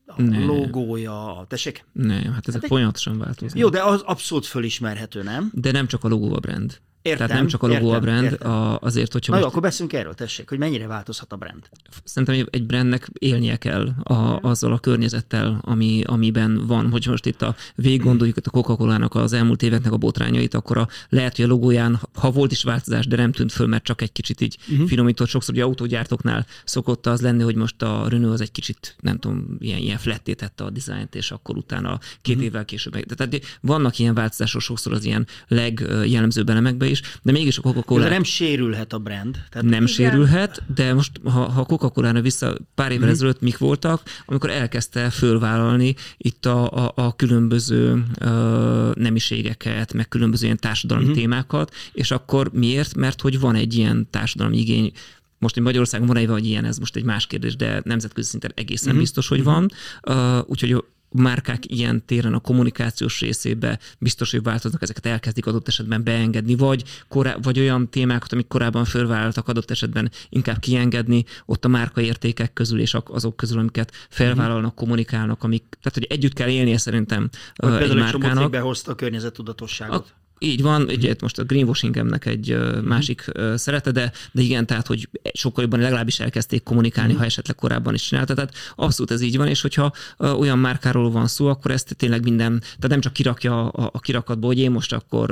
[0.05, 0.45] a Nem.
[0.45, 1.85] logója, tessék?
[1.91, 3.59] Nem, hát ezek egy- folyamatosan változnak.
[3.59, 5.51] Jó, de az abszolút fölismerhető, nem?
[5.53, 6.81] De nem csak a logó a brand.
[7.03, 8.51] Értem, Tehát nem csak a logó a értem, brand, értem.
[8.51, 11.69] a, azért, hogyha Na jó, most akkor beszélünk erről, tessék, hogy mennyire változhat a brand.
[12.03, 16.89] szerintem egy- brandnek élnie kell a, azzal a környezettel, ami, amiben van.
[16.89, 20.77] Hogy most itt a végig gondoljuk itt a Coca-Cola-nak az elmúlt éveknek a botrányait, akkor
[20.77, 24.01] a, lehet, hogy a logóján, ha volt is változás, de nem tűnt föl, mert csak
[24.01, 24.87] egy kicsit így uh-huh.
[24.87, 25.27] finomított.
[25.27, 29.57] Sokszor ugye autógyártóknál szokott az lenni, hogy most a Renault az egy kicsit, nem tudom,
[29.59, 32.49] ilyen, ilyen fletté tette a dizájnt, és akkor utána két uh-huh.
[32.49, 32.93] évvel később.
[32.93, 38.03] meg- Tehát vannak ilyen változások sokszor az ilyen legjellemzőbb elemekben is, de mégis a Coca-Cola
[38.03, 39.33] de nem sérülhet a brand.
[39.33, 39.87] Tehát nem Igen.
[39.87, 43.13] sérülhet, de most ha, ha Coca-Cola-ra vissza pár évvel Mhm.
[43.13, 50.45] ezelőtt mik voltak, amikor elkezdte fölvállalni itt a, a, a különböző ö, nemiségeket, meg különböző
[50.45, 51.13] ilyen társadalmi Mhm.
[51.13, 52.95] témákat, és akkor miért?
[52.95, 54.91] Mert hogy van egy ilyen társadalmi igény,
[55.37, 58.91] most, hogy Magyarországon van-e vagy ilyen, ez most egy más kérdés, de nemzetközi szinten egészen
[58.91, 58.99] Mhm.
[58.99, 59.71] biztos, hogy van.
[60.07, 66.03] Uh, úgyhogy márkák ilyen téren a kommunikációs részébe biztos, hogy változnak, ezeket elkezdik adott esetben
[66.03, 71.67] beengedni, vagy, korá- vagy olyan témákat, amik korábban fölvállaltak adott esetben inkább kiengedni, ott a
[71.67, 77.29] márkaértékek közül és azok közül, amiket felvállalnak, kommunikálnak, amik, tehát hogy együtt kell élnie szerintem
[77.61, 78.51] ö, egy például egy csomó márkának.
[78.51, 80.13] behozta a környezettudatosságot.
[80.17, 83.25] A, így van, ugye most a greenwashingemnek egy másik
[83.55, 88.01] szerete, de, de igen, tehát, hogy sokkal jobban legalábbis elkezdték kommunikálni, ha esetleg korábban is
[88.07, 88.33] csinálta.
[88.33, 92.59] Tehát abszolút ez így van, és hogyha olyan márkáról van szó, akkor ezt tényleg minden,
[92.59, 95.31] tehát nem csak kirakja a, a kirakatba, hogy én most akkor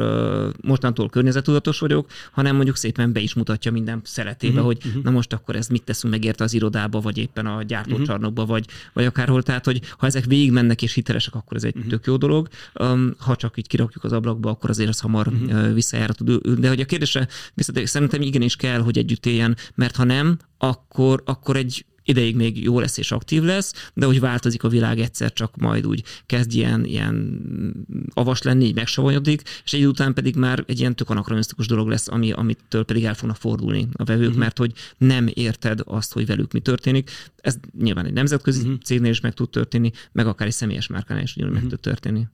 [0.61, 5.33] mostantól környezetudatos vagyok, hanem mondjuk szépen be is mutatja minden szeletébe, Mhm, hogy na most
[5.33, 9.43] akkor ez mit teszünk meg érte az irodába, vagy éppen a gyártócsarnokba, vagy, vagy akárhol.
[9.43, 11.87] Tehát, hogy ha ezek végigmennek és hitelesek, akkor ez egy Mhm.
[11.87, 12.47] tök jó dolog.
[12.79, 15.43] Um, ha csak így kirakjuk az ablakba, akkor azért az hamar Mhm.
[15.43, 15.73] uh-huh.
[15.73, 19.95] visszajára tud ül- De hogy a kérdésre visszatérek, szerintem igenis kell, hogy együtt éljen, mert
[19.95, 24.63] ha nem, akkor, akkor egy ideig még jó lesz és aktív lesz, de hogy változik
[24.63, 27.41] a világ egyszer, csak majd úgy kezd ilyen, ilyen
[28.13, 32.07] avas lenni, így megsavonyodik, és egy után pedig már egy ilyen tök anakronisztikus dolog lesz,
[32.07, 34.39] ami, amitől pedig el fognak fordulni a vevők, uh-huh.
[34.39, 37.09] mert hogy nem érted azt, hogy velük mi történik.
[37.35, 38.77] Ez nyilván egy nemzetközi uh-huh.
[38.77, 41.69] cégnél is meg tud történni, meg akár egy személyes márkánál is ugyanúgy uh-huh.
[41.71, 42.27] meg tud történni.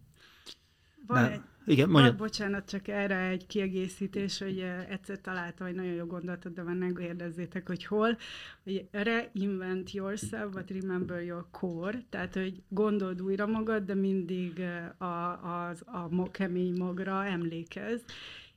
[1.08, 2.10] Van De- egy, Igen, Mondja.
[2.10, 2.26] mondja.
[2.26, 6.92] bocsánat, csak erre egy kiegészítés, hogy egyszer találtam egy nagyon jó gondolatot, de már ne
[6.92, 8.18] kérdezzétek, hogy hol,
[8.64, 14.64] hogy reinvent yourself, but remember your core, tehát, hogy gondold újra magad, de mindig
[14.98, 18.02] a, az, a kemény magra emlékezz,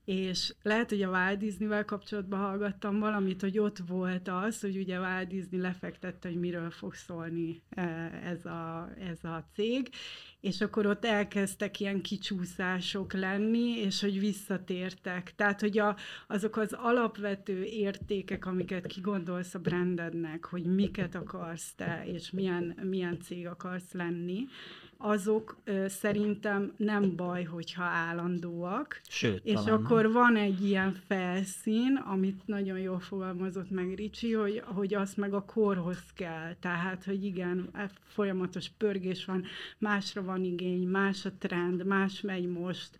[0.04, 4.98] és lehet, hogy a Walt Disney-vel kapcsolatban hallgattam valamit, hogy ott volt az, hogy ugye
[4.98, 7.62] Walt Disney lefektette, hogy miről fog szólni
[8.24, 9.88] ez a, ez a cég,
[10.40, 15.32] és akkor ott elkezdtek ilyen kicsúszások lenni, és hogy visszatértek.
[15.36, 22.02] Tehát, hogy a, azok az alapvető értékek, amiket kigondolsz a brandednek, hogy miket akarsz te,
[22.06, 24.46] és milyen, milyen cég akarsz lenni,
[25.02, 29.00] azok ö, szerintem nem baj, hogyha állandóak.
[29.08, 29.84] Sőt, És talán, nem?
[29.84, 35.34] akkor van egy ilyen felszín, amit nagyon jól fogalmazott meg Ricsi, hogy, hogy azt meg
[35.34, 36.54] a korhoz kell.
[36.60, 39.44] Tehát, hogy igen, e- folyamatos pörgés van,
[39.78, 42.90] másra van igény, más a trend, más megy most,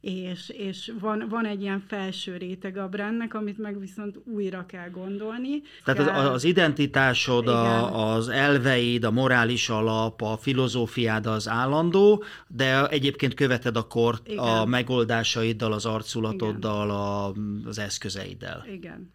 [0.00, 4.90] és, és van, van egy ilyen felső réteg a brandnek, amit meg viszont újra kell
[4.90, 5.62] gondolni.
[5.84, 7.54] Tehát kell, az, az identitásod, Igen.
[7.54, 14.28] a, az elveid, a morális alap, a filozófiád az állandó, de egyébként követed a kort
[14.28, 14.38] Igen.
[14.38, 17.34] a megoldásaiddal, az arculatoddal, a,
[17.64, 18.66] az eszközeiddel.
[18.72, 19.12] Igen,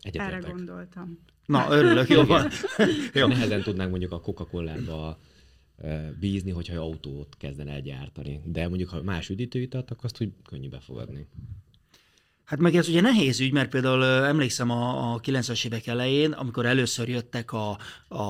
[0.00, 0.54] erre Egyetértek.
[0.54, 1.18] gondoltam.
[1.46, 2.48] Na, örülök, jó van.
[3.12, 3.26] Jó.
[3.26, 5.18] Nehezen tudnánk mondjuk a Coca-Colába
[5.82, 8.40] ö, bízni, hogyha autót kezdene el gyártani.
[8.44, 11.26] De mondjuk, ha más üdítőitalt, akkor azt úgy könnyű befogadni.
[12.44, 16.66] Hát meg ez ugye nehéz ügy, mert például emlékszem a, a 90-es évek elején, amikor
[16.66, 17.78] először jöttek a,
[18.08, 18.22] a,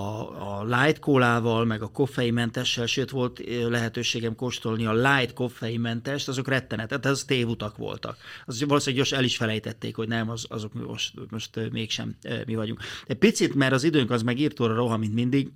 [0.58, 7.06] a light kólával, meg a koffeinmentessel, sőt volt lehetőségem kóstolni a light koffeinmentest, azok rettenetet,
[7.06, 8.16] az tévutak voltak.
[8.46, 12.80] Az valószínűleg gyors el is felejtették, hogy nem, az, azok most, most mégsem mi vagyunk.
[13.06, 15.52] Egy picit, mert az időnk az meg írtóra roha, mint mindig,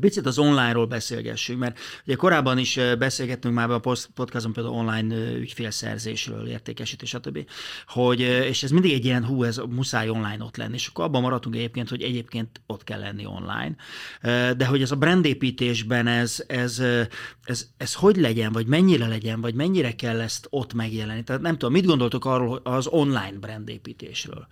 [0.00, 3.78] Picit az online-ról beszélgessünk, mert ugye korábban is beszélgettünk már a
[4.14, 7.48] podcaston például online ügyfélszerzésről, értékesítés, stb.
[7.86, 11.22] Hogy, és ez mindig egy ilyen, hú, ez muszáj online ott lenni, és akkor abban
[11.22, 13.74] maradtunk egyébként, hogy egyébként ott kell lenni online.
[14.56, 17.02] De hogy ez a brandépítésben ez, ez, ö,
[17.44, 21.24] ez, ez hogy legyen, vagy mennyire legyen, vagy mennyire kell ezt ott megjelenni?
[21.24, 24.48] Tehát nem tudom, mit gondoltok arról az online brandépítésről?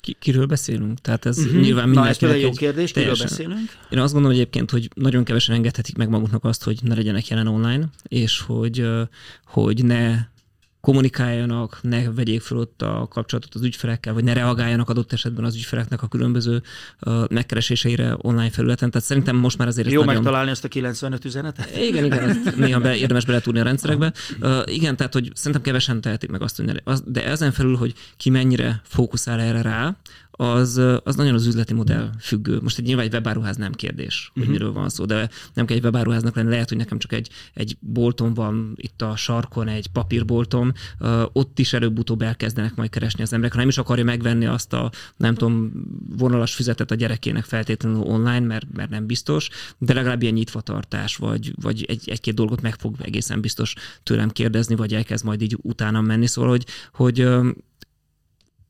[0.00, 1.00] Ki, kiről beszélünk?
[1.00, 1.60] Tehát ez uh-huh.
[1.60, 3.76] nyilván Na, ez például egy jó kérdés, kiről teljesen- beszélünk?
[3.90, 7.46] Én azt gondolom egyébként, hogy nagyon kevesen engedhetik meg maguknak azt, hogy ne legyenek jelen
[7.46, 8.86] online, és hogy,
[9.44, 10.18] hogy ne
[10.82, 15.54] kommunikáljanak, ne vegyék fel ott a kapcsolatot az ügyfelekkel, vagy ne reagáljanak adott esetben az
[15.54, 16.62] ügyfeleknek a különböző
[17.28, 18.90] megkereséseire online felületen.
[18.90, 20.14] Tehát szerintem most már azért Jó nagyon...
[20.14, 21.76] megtalálni ezt a 95 üzenetet?
[21.76, 24.12] Igen, igen, ezt néha be, érdemes beletúrni a rendszerekbe.
[24.40, 27.94] Uh, igen, tehát hogy szerintem kevesen tehetik meg azt, hogy ne, de ezen felül, hogy
[28.16, 29.96] ki mennyire fókuszál erre rá,
[30.36, 32.60] az, az nagyon az üzleti modell függő.
[32.62, 34.58] Most egy nyilván egy webáruház nem kérdés, hogy uh-huh.
[34.58, 37.76] miről van szó, de nem kell egy webáruháznak lenni, lehet, hogy nekem csak egy, egy
[37.80, 43.32] bolton van itt a sarkon, egy papírboltom, uh, ott is előbb-utóbb elkezdenek majd keresni az
[43.32, 45.72] emberek, ha nem is akarja megvenni azt a, nem tudom,
[46.16, 51.54] vonalas füzetet a gyerekének feltétlenül online, mert, mert nem biztos, de legalább ilyen nyitvatartás, vagy,
[51.60, 56.00] vagy egy, egy-két dolgot meg fog egészen biztos tőlem kérdezni, vagy elkezd majd így utána
[56.00, 57.28] menni, szóval, hogy, hogy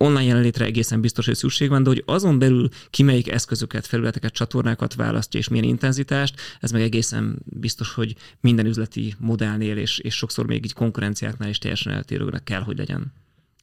[0.03, 4.33] online jelenlétre egészen biztos, hogy szükség van, de hogy azon belül ki melyik eszközöket, felületeket,
[4.33, 10.15] csatornákat választja és milyen intenzitást, ez meg egészen biztos, hogy minden üzleti modellnél és, és
[10.15, 13.13] sokszor még így konkurenciáknál is teljesen eltérőnek kell, hogy legyen.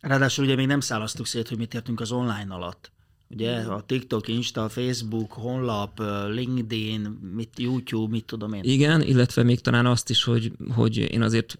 [0.01, 2.91] Ráadásul ugye még nem szálasztuk szét, hogy mit értünk az online alatt.
[3.29, 8.61] Ugye a TikTok, Insta, Facebook, honlap, LinkedIn, mit, YouTube, mit tudom én.
[8.63, 11.59] Igen, illetve még talán azt is, hogy, hogy én azért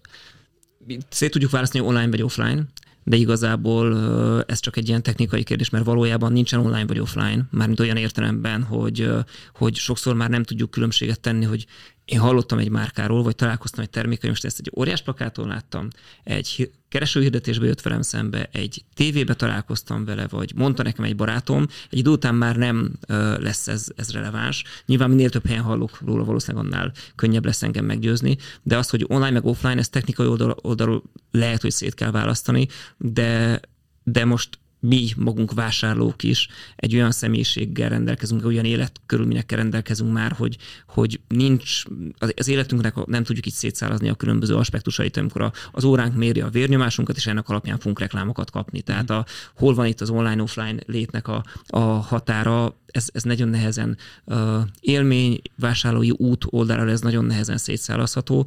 [1.08, 2.68] szét tudjuk választani online vagy offline,
[3.10, 3.96] de igazából
[4.46, 8.62] ez csak egy ilyen technikai kérdés, mert valójában nincsen online vagy offline, mármint olyan értelemben,
[8.62, 9.10] hogy,
[9.54, 11.66] hogy sokszor már nem tudjuk különbséget tenni, hogy
[12.04, 15.88] én hallottam egy márkáról, vagy találkoztam egy termékkel, most ezt egy óriás plakáton láttam,
[16.24, 21.98] egy keresőhirdetésbe jött velem szembe, egy tévébe találkoztam vele, vagy mondta nekem egy barátom, egy
[21.98, 22.92] idő után már nem
[23.38, 24.64] lesz ez, ez releváns.
[24.86, 29.04] Nyilván minél több helyen hallok róla, valószínűleg annál könnyebb lesz engem meggyőzni, de az, hogy
[29.08, 33.60] online meg offline, ez technikai oldal, oldalról lehet, hogy szét kell választani, de,
[34.02, 40.56] de most mi magunk vásárlók is egy olyan személyiséggel rendelkezünk, olyan életkörülményekkel rendelkezünk már, hogy,
[40.86, 41.82] hogy nincs,
[42.36, 47.16] az életünknek nem tudjuk így szétszállazni a különböző aspektusait, amikor az óránk méri a vérnyomásunkat,
[47.16, 48.80] és ennek alapján fogunk reklámokat kapni.
[48.80, 49.26] Tehát a,
[49.56, 55.40] hol van itt az online-offline létnek a, a határa, ez, ez nagyon nehezen uh, élmény,
[55.56, 58.46] vásárlói út oldalra ez nagyon nehezen szétszállazható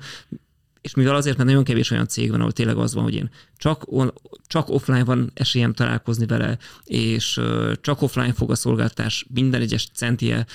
[0.84, 3.30] és mivel azért, mert nagyon kevés olyan cég van, ahol tényleg az van, hogy én
[3.58, 4.14] csak, on,
[4.48, 7.40] csak offline van esélyem találkozni vele, és
[7.82, 10.46] csak offline fog a szolgáltatás minden egyes centie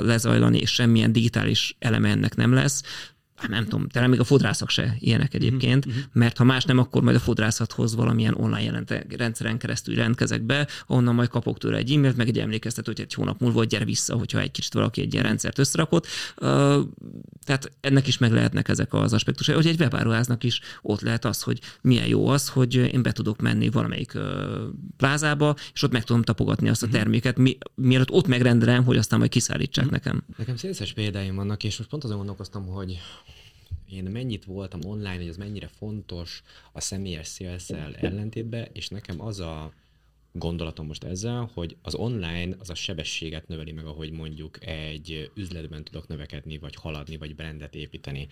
[0.00, 2.82] lezajlani, és semmilyen digitális eleme ennek nem lesz,
[3.40, 6.02] hát nem tudom, talán még a fodrászok se ilyenek egyébként, uh-huh.
[6.12, 10.66] mert ha más nem, akkor majd a fodrászathoz valamilyen online jelente, rendszeren keresztül rendkezek be,
[10.86, 13.84] onnan majd kapok tőle egy e-mailt, meg egy emlékeztetőt, hogy egy hónap múlva, hogy gyere
[13.84, 16.06] vissza, hogyha egy kicsit valaki egy ilyen rendszert összerakott.
[16.36, 16.48] Uh,
[17.44, 21.42] tehát ennek is meg lehetnek ezek az aspektusai, hogy egy webáruháznak is ott lehet az,
[21.42, 24.22] hogy milyen jó az, hogy én be tudok menni valamelyik uh,
[24.96, 26.94] plázába, és ott meg tudom tapogatni azt a mhm.
[26.94, 30.00] terméket, mi, mielőtt ott megrendelem, hogy aztán majd kiszállítsák uh-huh.
[30.02, 30.22] nekem.
[30.36, 32.98] Nekem szélszes példáim vannak, és most pont azon gondolkoztam, hogy
[33.92, 39.40] én mennyit voltam online, hogy ez mennyire fontos a személyes szélszel ellentétben, és nekem az
[39.40, 39.72] a
[40.32, 45.84] gondolatom most ezzel, hogy az online az a sebességet növeli meg, ahogy mondjuk egy üzletben
[45.84, 48.28] tudok növekedni, vagy haladni, vagy brandet építeni.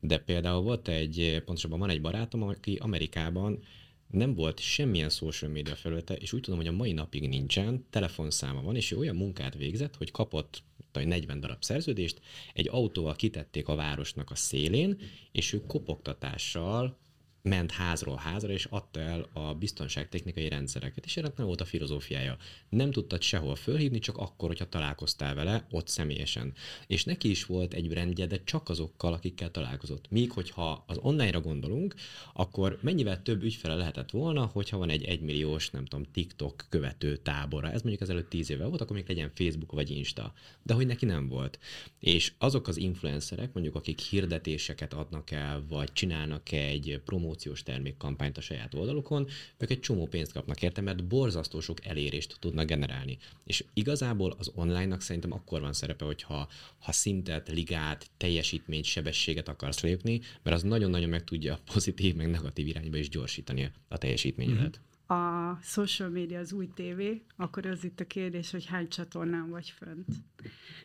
[0.00, 3.62] De például volt egy, pontosabban van egy barátom, aki Amerikában
[4.10, 8.62] nem volt semmilyen social media felülete, és úgy tudom, hogy a mai napig nincsen, telefonszáma
[8.62, 12.20] van, és ő olyan munkát végzett, hogy kapott 40 darab szerződést,
[12.54, 15.00] egy autóval kitették a városnak a szélén,
[15.32, 16.98] és ő kopogtatással
[17.42, 22.36] ment házról házra, és adta el a biztonságtechnikai rendszereket, és ennek nem volt a filozófiája.
[22.68, 26.52] Nem tudtad sehol fölhívni, csak akkor, hogyha találkoztál vele, ott személyesen.
[26.86, 30.10] És neki is volt egy brandje, de csak azokkal, akikkel találkozott.
[30.10, 31.94] Míg, hogyha az online-ra gondolunk,
[32.32, 37.70] akkor mennyivel több ügyfele lehetett volna, hogyha van egy egymilliós, nem tudom, TikTok követő tábora.
[37.70, 40.32] Ez mondjuk ezelőtt tíz éve volt, akkor még legyen Facebook vagy Insta.
[40.62, 41.58] De hogy neki nem volt.
[42.00, 48.36] És azok az influencerek, mondjuk akik hirdetéseket adnak el, vagy csinálnak egy promó promóciós termékkampányt
[48.36, 49.26] a saját oldalukon,
[49.58, 53.18] ők egy csomó pénzt kapnak érte, mert borzasztó sok elérést tudnak generálni.
[53.44, 59.80] És igazából az online-nak szerintem akkor van szerepe, hogyha ha szintet, ligát, teljesítményt, sebességet akarsz
[59.80, 64.78] lépni, mert az nagyon-nagyon meg tudja pozitív, meg negatív irányba is gyorsítani a teljesítményedet.
[64.78, 69.50] Mm-hmm a social media az új tévé, akkor az itt a kérdés, hogy hány csatornán
[69.50, 70.06] vagy fönt,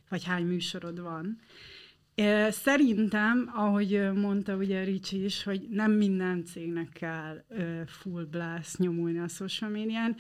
[0.10, 1.40] vagy hány műsorod van.
[2.50, 7.46] Szerintem, ahogy mondta ugye Ricsi is, hogy nem minden cégnek kell
[7.86, 10.16] full blast nyomulni a social médián.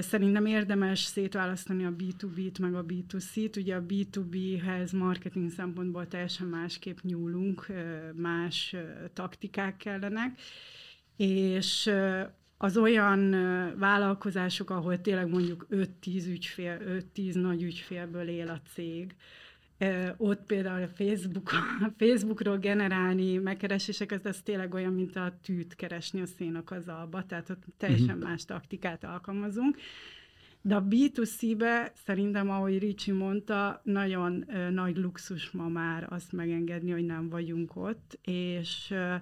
[0.00, 3.56] Szerintem érdemes szétválasztani a B2B-t meg a B2C-t.
[3.56, 7.66] Ugye a B2B-hez marketing szempontból teljesen másképp nyúlunk,
[8.14, 8.76] más
[9.12, 10.40] taktikák kellenek,
[11.16, 11.90] és
[12.56, 13.30] az olyan
[13.78, 19.14] vállalkozások, ahol tényleg mondjuk 5-10 ügyfél, 5-10 nagy ügyfélből él a cég,
[20.16, 26.20] ott például a, Facebook, a Facebookról generálni megkereséseket, ez tényleg olyan, mint a tűt keresni
[26.20, 28.28] a szénok az alba, tehát ott teljesen uh-huh.
[28.28, 29.76] más taktikát alkalmazunk.
[30.62, 36.90] De a B2C-be szerintem, ahogy Ricsi mondta, nagyon ö, nagy luxus ma már azt megengedni,
[36.90, 39.14] hogy nem vagyunk ott, és, ö,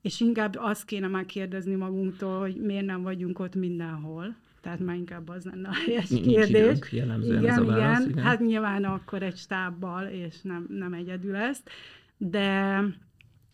[0.00, 4.36] és inkább azt kéne már kérdezni magunktól, hogy miért nem vagyunk ott mindenhol.
[4.62, 6.48] Tehát már inkább az lenne a helyes Nincs kérdés.
[6.48, 8.10] időnk, jellemzően igen, ez a válasz, igen.
[8.10, 8.24] igen.
[8.24, 11.70] Hát nyilván akkor egy stábbal, és nem, nem egyedül ezt.
[12.16, 12.80] De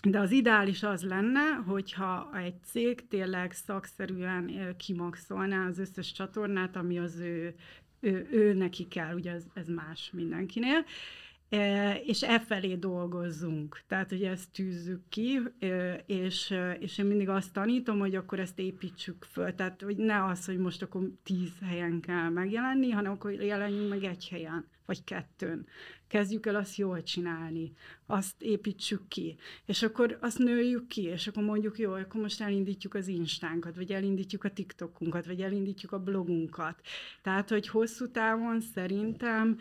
[0.03, 6.99] de az ideális az lenne, hogyha egy cég tényleg szakszerűen kimaxolná az összes csatornát, ami
[6.99, 7.55] az ő,
[8.01, 10.85] ő, ő neki kell, ugye ez, ez más mindenkinél,
[12.05, 13.81] és e felé dolgozzunk.
[13.87, 15.41] Tehát, hogy ezt tűzzük ki,
[16.07, 19.55] és, és én mindig azt tanítom, hogy akkor ezt építsük föl.
[19.55, 24.05] Tehát, hogy ne az, hogy most akkor tíz helyen kell megjelenni, hanem akkor jelenjünk meg
[24.05, 25.67] egy helyen, vagy kettőn.
[26.07, 27.73] Kezdjük el azt jól csinálni,
[28.07, 32.95] azt építsük ki, és akkor azt nőjük ki, és akkor mondjuk, jó, akkor most elindítjuk
[32.95, 36.81] az Instánkat, vagy elindítjuk a TikTokunkat, vagy elindítjuk a blogunkat.
[37.23, 39.59] Tehát, hogy hosszú távon szerintem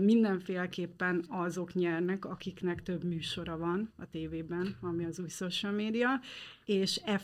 [0.00, 6.20] mindenféleképpen azok nyernek, akiknek több műsora van a tévében, ami az új social média,
[6.64, 7.18] és e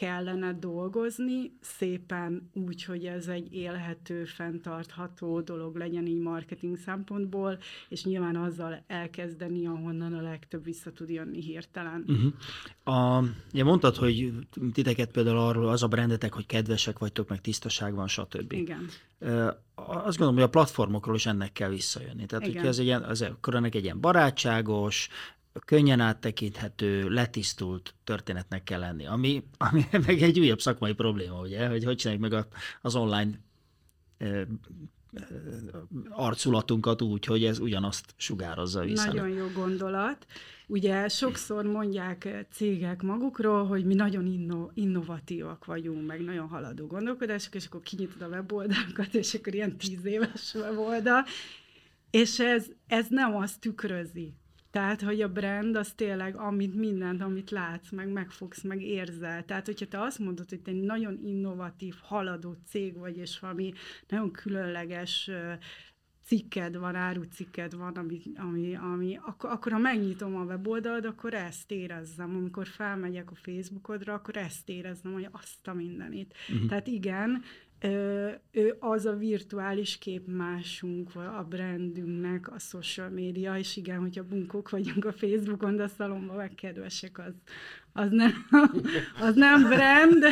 [0.00, 8.04] kellene dolgozni, szépen úgy, hogy ez egy élhető, fenntartható dolog legyen így marketing szempontból, és
[8.04, 12.04] nyilván azzal elkezdeni, ahonnan a legtöbb vissza tud jönni hirtelen.
[12.06, 12.96] Uh-huh.
[12.96, 14.32] A, ugye mondtad, hogy
[14.72, 18.52] titeket például arról az a brandetek, hogy kedvesek vagytok, meg tisztaság van, stb.
[18.52, 18.86] Igen.
[19.18, 22.26] Uh, azt gondolom, hogy a platformokról is ennek kell visszajönni.
[22.26, 22.54] Tehát, Igen.
[22.54, 25.08] hogyha ez egy az, ennek egy ilyen barátságos,
[25.64, 31.84] könnyen áttekinthető, letisztult történetnek kell lenni, ami, ami meg egy újabb szakmai probléma, ugye, hogy
[31.84, 32.46] hogy csináljuk meg a,
[32.80, 33.30] az online
[34.18, 34.42] ö,
[36.08, 39.06] arculatunkat úgy, hogy ez ugyanazt sugározza vissza.
[39.06, 40.26] Nagyon jó gondolat.
[40.66, 47.54] Ugye sokszor mondják cégek magukról, hogy mi nagyon inno, innovatívak vagyunk, meg nagyon haladó gondolkodások,
[47.54, 51.24] és akkor kinyitod a weboldalakat, és akkor ilyen tíz éves weboldal,
[52.10, 54.34] és ez, ez nem azt tükrözi.
[54.70, 59.44] Tehát, hogy a brand az tényleg, amit mindent, amit látsz, meg megfogsz, meg érzel.
[59.44, 63.72] Tehát, hogyha te azt mondod, hogy te egy nagyon innovatív, haladó cég vagy, és valami
[64.08, 65.30] nagyon különleges
[66.24, 71.70] cikked van, árucikked van, ami, ami, ami akkor, akkor ha megnyitom a weboldalad, akkor ezt
[71.70, 72.36] érezzem.
[72.36, 76.34] Amikor felmegyek a Facebookodra, akkor ezt érezzem, hogy azt a mindenit.
[76.52, 76.68] Uh-huh.
[76.68, 77.42] Tehát igen,
[78.50, 85.04] ő az a virtuális képmásunk, a brandünknek, a social média, és igen, hogyha bunkók vagyunk
[85.04, 87.32] a Facebookon, de a szalomban meg kedvesek, az,
[87.92, 88.32] az, nem,
[89.20, 90.24] az nem brand.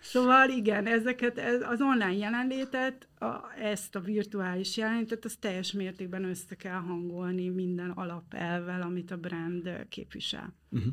[0.00, 6.24] Szóval igen, ezeket, ez, az online jelenlétet, a, ezt a virtuális jelenlétet, az teljes mértékben
[6.24, 10.54] össze kell hangolni minden alapelvel, amit a brand képvisel.
[10.70, 10.92] Uh-huh.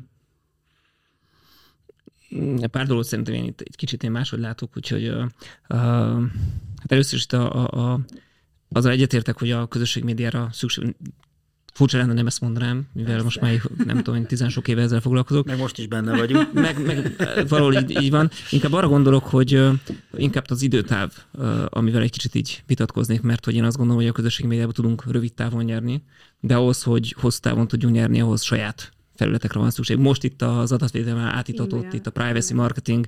[2.70, 5.28] Pár dolgot szerintem én itt egy kicsit én máshogy látok, úgyhogy uh, uh,
[6.76, 8.00] hát először is a, a, a,
[8.68, 10.96] azzal egyetértek, hogy a közösségmédiára szükség,
[11.76, 13.24] furcsa lenne nem ezt mondanám, mivel Persze.
[13.24, 15.46] most már nem tudom, tizen sok éve ezzel foglalkozok.
[15.46, 16.52] Meg most is benne vagyunk.
[16.66, 17.16] meg, meg
[17.48, 18.30] valahol így, így van.
[18.50, 19.62] Inkább arra gondolok, hogy
[20.16, 21.12] inkább az időtáv,
[21.68, 25.12] amivel egy kicsit így vitatkoznék, mert hogy én azt gondolom, hogy a közösségi médiában tudunk
[25.12, 26.04] rövid távon nyerni,
[26.40, 29.96] de ahhoz, hogy hosszú távon tudjunk nyerni, ahhoz saját felületekre van szükség.
[29.96, 33.06] Most itt az adatvédelme átitatott, itt a privacy marketing,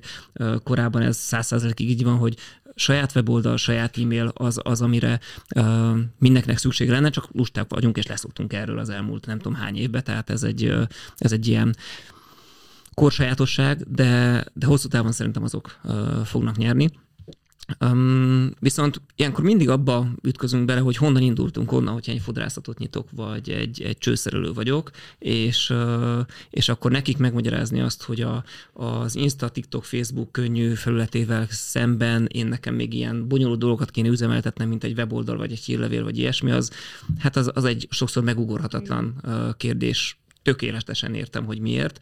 [0.63, 2.35] korábban ez százszázalékig így van, hogy
[2.75, 5.19] saját weboldal, saját e-mail az, az amire
[5.55, 9.77] uh, mindenkinek szükség lenne, csak lusták vagyunk, és leszoktunk erről az elmúlt nem tudom hány
[9.77, 10.73] évben, tehát ez egy,
[11.17, 11.75] ez egy ilyen
[12.93, 16.89] korsajátosság, de, de hosszú távon szerintem azok uh, fognak nyerni.
[17.79, 23.07] Um, viszont ilyenkor mindig abba ütközünk bele, hogy honnan indultunk, onnan, hogyha egy fodrászatot nyitok,
[23.11, 28.43] vagy egy, egy csőszerelő vagyok, és, uh, és akkor nekik megmagyarázni azt, hogy a,
[28.73, 34.69] az Insta, TikTok, Facebook könnyű felületével szemben én nekem még ilyen bonyolult dolgokat kéne üzemeltetnem,
[34.69, 36.71] mint egy weboldal, vagy egy hírlevél, vagy ilyesmi, az,
[37.19, 41.99] hát az, az egy sokszor megugorhatatlan uh, kérdés tökéletesen értem, hogy miért,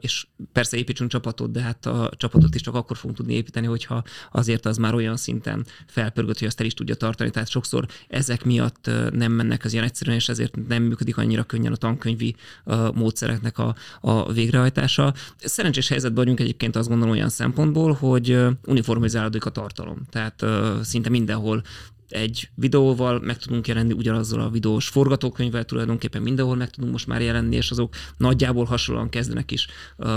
[0.00, 4.04] és persze építsünk csapatot, de hát a csapatot is csak akkor fogunk tudni építeni, hogyha
[4.32, 7.30] azért az már olyan szinten felpörgött, hogy azt el is tudja tartani.
[7.30, 11.72] Tehát sokszor ezek miatt nem mennek az ilyen egyszerűen, és ezért nem működik annyira könnyen
[11.72, 12.34] a tankönyvi
[12.94, 15.14] módszereknek a, a végrehajtása.
[15.38, 19.98] Szerencsés helyzetben vagyunk egyébként azt gondolom olyan szempontból, hogy uniformizálódik a tartalom.
[20.10, 20.44] Tehát
[20.82, 21.62] szinte mindenhol
[22.08, 27.22] egy videóval meg tudunk jelenni, ugyanazzal a videós forgatókönyvvel tulajdonképpen mindenhol meg tudunk most már
[27.22, 30.08] jelenni, és azok nagyjából hasonlóan kezdenek is uh,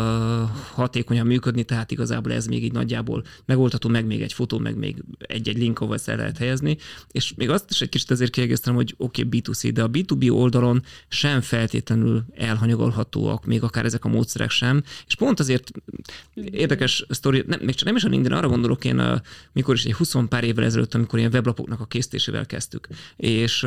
[0.73, 5.03] hatékonyan működni, tehát igazából ez még így nagyjából megoldható, meg még egy fotó, meg még
[5.17, 6.77] egy-egy link, ahol ezt el lehet helyezni.
[7.11, 10.31] És még azt is egy kicsit azért kiegészítem, hogy oké, okay, B2C, de a B2B
[10.31, 14.83] oldalon sem feltétlenül elhanyagolhatóak, még akár ezek a módszerek sem.
[15.07, 15.71] És pont azért
[16.33, 19.21] érdekes sztori, nem, még csak nem is a LinkedIn, arra gondolok én,
[19.51, 22.87] mikor is egy 20 pár évvel ezelőtt, amikor ilyen weblapoknak a készítésével kezdtük.
[23.15, 23.65] És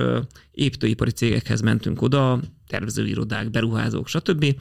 [0.51, 4.57] építőipari cégekhez mentünk oda, tervezőirodák, beruházók, stb.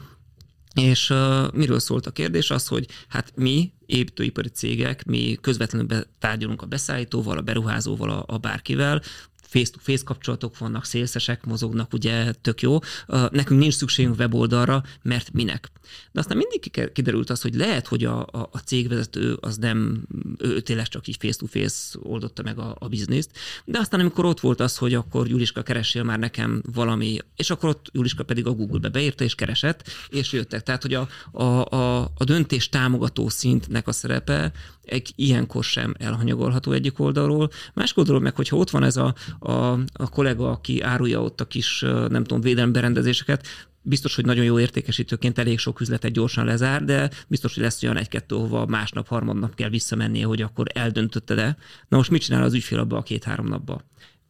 [0.74, 2.50] És uh, miről szólt a kérdés?
[2.50, 8.38] Az, hogy hát mi, építőipari cégek, mi közvetlenül tárgyalunk a beszállítóval, a beruházóval, a, a
[8.38, 9.02] bárkivel,
[9.52, 12.78] face-to-face kapcsolatok vannak, szélszesek mozognak, ugye tök jó.
[13.30, 15.70] Nekünk nincs szükségünk weboldalra, mert minek?
[16.12, 20.06] De aztán mindig kiderült az, hogy lehet, hogy a, a, a cégvezető az nem,
[20.38, 23.30] ő tényleg csak így face-to-face oldotta meg a, a bizniszt,
[23.64, 27.68] de aztán amikor ott volt az, hogy akkor Juliska keresél már nekem valami, és akkor
[27.68, 30.62] ott Juliska pedig a Google-be beírta és keresett, és jöttek.
[30.62, 31.42] Tehát, hogy a, a,
[31.74, 34.52] a, a döntés támogató szintnek a szerepe
[34.84, 37.50] egy ilyenkor sem elhanyagolható egyik oldalról.
[37.74, 39.52] Másik oldalról meg, hogyha ott van ez a, a,
[39.92, 43.46] a kollega, aki árulja ott a kis, nem tudom, védelemberendezéseket,
[43.82, 47.96] biztos, hogy nagyon jó értékesítőként elég sok üzletet gyorsan lezár, de biztos, hogy lesz olyan
[47.96, 51.56] egy-kettő, hova másnap, harmadnap kell visszamennie, hogy akkor eldöntötte de.
[51.88, 53.84] Na most mit csinál az ügyfél abba a két-három napba?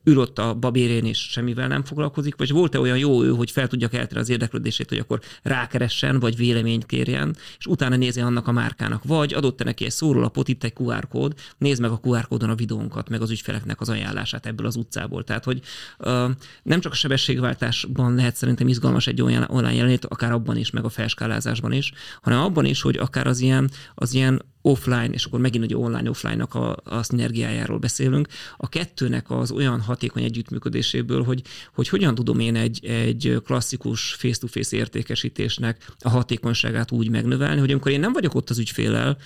[0.05, 3.69] Ül ott a babérén és semmivel nem foglalkozik, vagy volt-e olyan jó ő, hogy fel
[3.69, 8.53] tudja kelteni az érdeklődését, hogy akkor rákeressen, vagy véleményt kérjen, és utána nézi annak a
[8.53, 12.51] márkának, vagy adott-e neki egy szórólapot, itt egy QR kód, nézd meg a QR kódon
[12.51, 15.25] a videónkat, meg az ügyfeleknek az ajánlását ebből az utcából.
[15.25, 15.61] Tehát, hogy
[15.99, 16.31] uh,
[16.63, 20.85] nem csak a sebességváltásban lehet szerintem izgalmas egy olyan online jelenét, akár abban is, meg
[20.85, 21.93] a felskálázásban is,
[22.23, 26.55] hanem abban is, hogy akár az ilyen, az ilyen offline, és akkor megint ugye online-offline-nak
[26.55, 31.43] a, a szinergiájáról beszélünk, a kettőnek az olyan hatékony együttműködéséből, hogy,
[31.75, 37.93] hogy hogyan tudom én egy, egy klasszikus face-to-face értékesítésnek a hatékonyságát úgy megnövelni, hogy amikor
[37.93, 39.19] én nem vagyok ott az ügyfélel,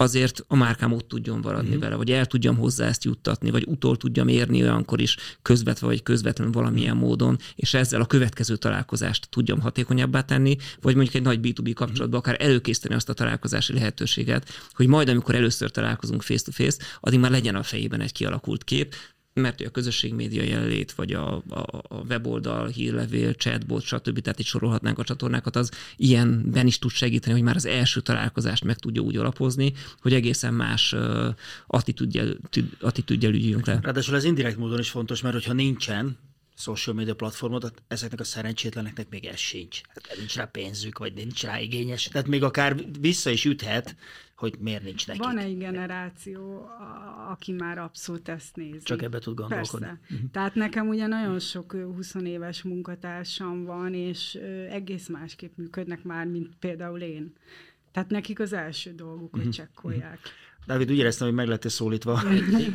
[0.00, 1.78] azért a márkám ott tudjon maradni mm.
[1.78, 6.02] vele, vagy el tudjam hozzá ezt juttatni, vagy utol tudjam érni olyankor is közvetve vagy
[6.02, 6.98] közvetlenül valamilyen mm.
[6.98, 12.20] módon, és ezzel a következő találkozást tudjam hatékonyabbá tenni, vagy mondjuk egy nagy B2B kapcsolatban
[12.20, 17.54] akár előkészíteni azt a találkozási lehetőséget, hogy majd amikor először találkozunk face-to-face, addig már legyen
[17.54, 18.94] a fejében egy kialakult kép,
[19.40, 24.20] mert a közösségmédia jelenlét, vagy a, a, a weboldal, hírlevél, chatbot, stb.
[24.20, 28.64] Tehát itt sorolhatnánk a csatornákat, az ilyenben is tud segíteni, hogy már az első találkozást
[28.64, 30.94] meg tudja úgy alapozni, hogy egészen más
[31.66, 32.36] attitűdjel,
[32.80, 33.78] attitűdjel ügyünk le.
[33.82, 36.16] Ráadásul ez indirekt módon is fontos, mert hogyha nincsen
[36.58, 39.80] social media platformot, ezeknek a szerencsétleneknek még ez sincs.
[39.88, 42.04] Hát nincs rá pénzük, vagy nincs rá igényes.
[42.04, 43.96] Tehát még akár vissza is üthet,
[44.36, 45.22] hogy miért nincs nekik.
[45.22, 46.68] Van egy generáció,
[47.28, 48.84] aki már abszolút ezt nézi.
[48.84, 49.86] Csak ebbe tud gondolkodni.
[49.86, 50.00] Persze.
[50.10, 50.30] Uh-huh.
[50.30, 54.34] Tehát nekem ugye nagyon sok 20 éves munkatársam van, és
[54.70, 57.32] egész másképp működnek már, mint például én.
[57.92, 59.54] Tehát nekik az első dolguk, hogy uh-huh.
[59.54, 60.18] csekkolják.
[60.68, 62.22] Dávid, úgy éreztem, hogy meg lett szólítva.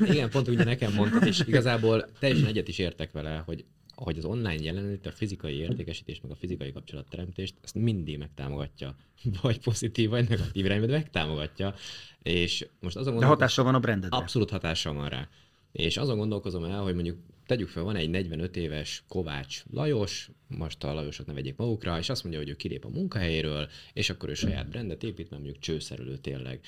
[0.09, 3.65] Igen, pont ugye nekem mondtad, és igazából teljesen egyet is értek vele, hogy
[3.95, 8.95] hogy az online jelenlét, a fizikai értékesítés, meg a fizikai kapcsolatteremtést, ezt mindig megtámogatja.
[9.41, 11.73] Vagy pozitív, vagy negatív irányba, de megtámogatja.
[12.21, 14.17] És most azon De hatással van a brandedre.
[14.17, 15.29] Abszolút hatással van rá.
[15.73, 20.83] És azon gondolkozom el, hogy mondjuk tegyük fel, van egy 45 éves Kovács Lajos, most
[20.83, 24.29] a Lajosot ne vegyék magukra, és azt mondja, hogy ő kilép a munkahelyéről, és akkor
[24.29, 26.59] ő saját brandet épít, mert mondjuk csőszerülő tényleg.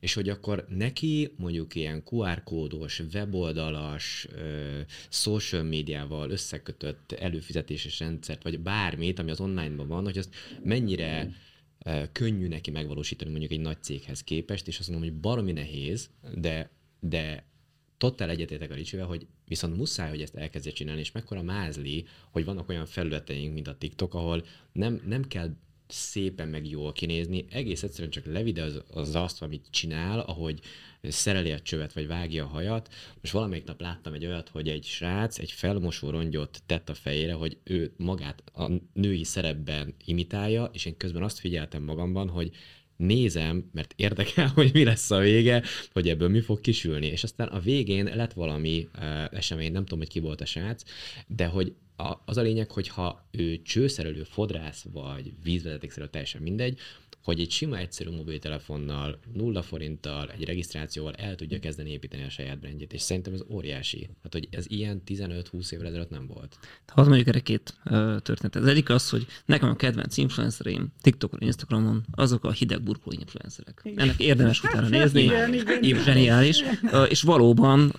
[0.00, 4.28] És hogy akkor neki mondjuk ilyen QR kódos, weboldalas,
[5.08, 10.34] social médiával összekötött előfizetéses rendszert, vagy bármit, ami az online-ban van, hogy azt
[10.64, 11.30] mennyire
[12.12, 16.70] könnyű neki megvalósítani mondjuk egy nagy céghez képest, és azt mondom, hogy baromi nehéz, de,
[17.00, 17.49] de
[18.00, 22.44] totál egyetétek a Ricsivel, hogy viszont muszáj, hogy ezt elkezdje csinálni, és mekkora mázli, hogy
[22.44, 25.50] vannak olyan felületeink, mint a TikTok, ahol nem, nem kell
[25.88, 30.60] szépen meg jól kinézni, egész egyszerűen csak levide az, az azt, amit csinál, ahogy
[31.02, 32.88] szereli a csövet, vagy vágja a hajat.
[33.20, 37.32] Most valamelyik nap láttam egy olyat, hogy egy srác egy felmosó rongyot tett a fejére,
[37.32, 42.50] hogy ő magát a női szerepben imitálja, és én közben azt figyeltem magamban, hogy
[43.00, 47.06] nézem, mert érdekel, hogy mi lesz a vége, hogy ebből mi fog kisülni.
[47.06, 50.82] És aztán a végén lett valami uh, esemény, nem tudom, hogy ki volt a srác,
[51.26, 51.74] de hogy
[52.24, 56.78] az a lényeg, hogy ha ő csőszerelő, fodrász vagy vízvezetékszerelő, teljesen mindegy,
[57.22, 62.58] hogy egy sima, egyszerű mobiltelefonnal, nulla forinttal, egy regisztrációval el tudja kezdeni építeni a saját
[62.58, 64.08] brandjét, és szerintem ez óriási.
[64.22, 66.58] Hát, hogy ez ilyen 15-20 évvel ezelőtt nem volt.
[66.86, 68.62] Hadd mondjuk erre két uh, történetet.
[68.62, 73.80] Az egyik az, hogy nekem a kedvenc influencereim TikTokon, Instagramon azok a hideg burkoló influencerek.
[73.82, 73.98] Igen.
[73.98, 75.22] Ennek érdemes utána nézni.
[75.22, 76.02] Igen, igen, igen.
[76.02, 76.62] Zseniális.
[76.82, 77.90] Uh, és valóban, uh,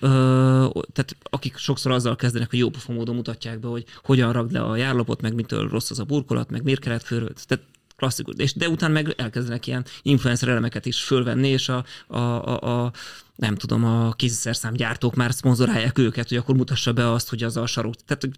[0.92, 4.60] tehát akik sokszor azzal kezdenek, hogy jó pofa módon mutatják be, hogy hogyan ragd le
[4.60, 7.46] a járlapot, meg mitől rossz az a burkolat, meg miért kellett fölölt.
[7.46, 7.64] Tehát
[8.02, 8.34] klasszikus.
[8.36, 12.92] És de utána meg elkezdenek ilyen influencer elemeket is fölvenni, és a, a, a, a
[13.36, 17.66] nem tudom, a kéziszerszámgyártók már szponzorálják őket, hogy akkor mutassa be azt, hogy az a
[17.66, 18.28] sarok, tehát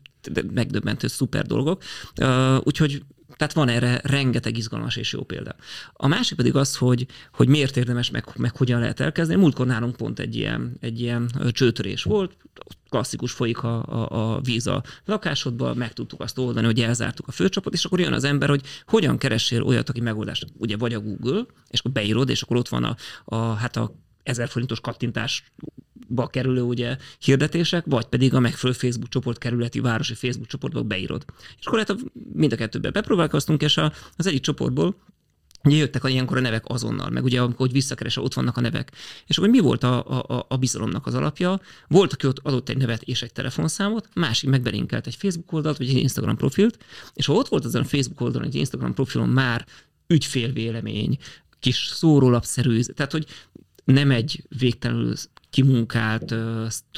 [0.53, 1.83] megdöbbentő szuper dolgok.
[2.21, 3.03] Uh, úgyhogy
[3.37, 5.57] tehát van erre rengeteg izgalmas és jó példa.
[5.93, 9.41] A másik pedig az, hogy, hogy miért érdemes, meg, meg hogyan lehet elkezdeni.
[9.41, 12.37] Múltkor nálunk pont egy ilyen, egy ilyen csőtörés volt,
[12.89, 17.33] klasszikus folyik a, a, a víz a lakásodba, meg tudtuk azt oldani, hogy elzártuk a
[17.33, 21.01] főcsapot, és akkor jön az ember, hogy hogyan keressél olyat, aki megoldást, ugye vagy a
[21.01, 26.27] Google, és akkor beírod, és akkor ott van a, a hát a ezer forintos kattintásba
[26.31, 31.25] kerülő ugye hirdetések, vagy pedig a megfelelő Facebook csoport kerületi városi Facebook csoportba beírod.
[31.59, 31.97] És akkor hát
[32.33, 34.97] mind a kettőben bepróbálkoztunk, és a, az egyik csoportból
[35.65, 38.93] Ugye jöttek a ilyenkor a nevek azonnal, meg ugye amikor visszakeresel, ott vannak a nevek.
[39.27, 41.61] És akkor mi volt a, a, a bizalomnak az alapja?
[41.89, 45.89] Volt, aki ott adott egy nevet és egy telefonszámot, másik megbelinkelt egy Facebook oldalt, vagy
[45.89, 46.79] egy Instagram profilt,
[47.15, 49.67] és ha ott volt azon a Facebook oldalon, egy Instagram profilon már
[50.07, 51.19] ügyfélvélemény,
[51.61, 53.27] kis szórólapszerű, tehát hogy
[53.85, 55.15] nem egy végtelenül
[55.55, 56.35] kimunkált,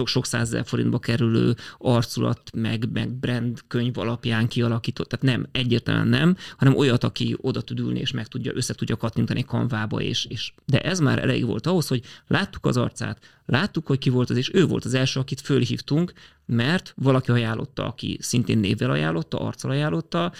[0.05, 6.37] sok százezer forintba kerülő arculat, meg, meg brand könyv alapján kialakított, tehát nem, egyértelműen nem,
[6.57, 10.53] hanem olyat, aki oda tud ülni, és meg tudja, össze tudja kattintani kanvába, és, és
[10.67, 14.37] de ez már elég volt ahhoz, hogy láttuk az arcát, láttuk, hogy ki volt az,
[14.37, 16.13] és ő volt az első, akit fölhívtunk,
[16.47, 20.33] mert valaki ajánlotta, aki szintén névvel ajánlotta, arccal ajánlotta,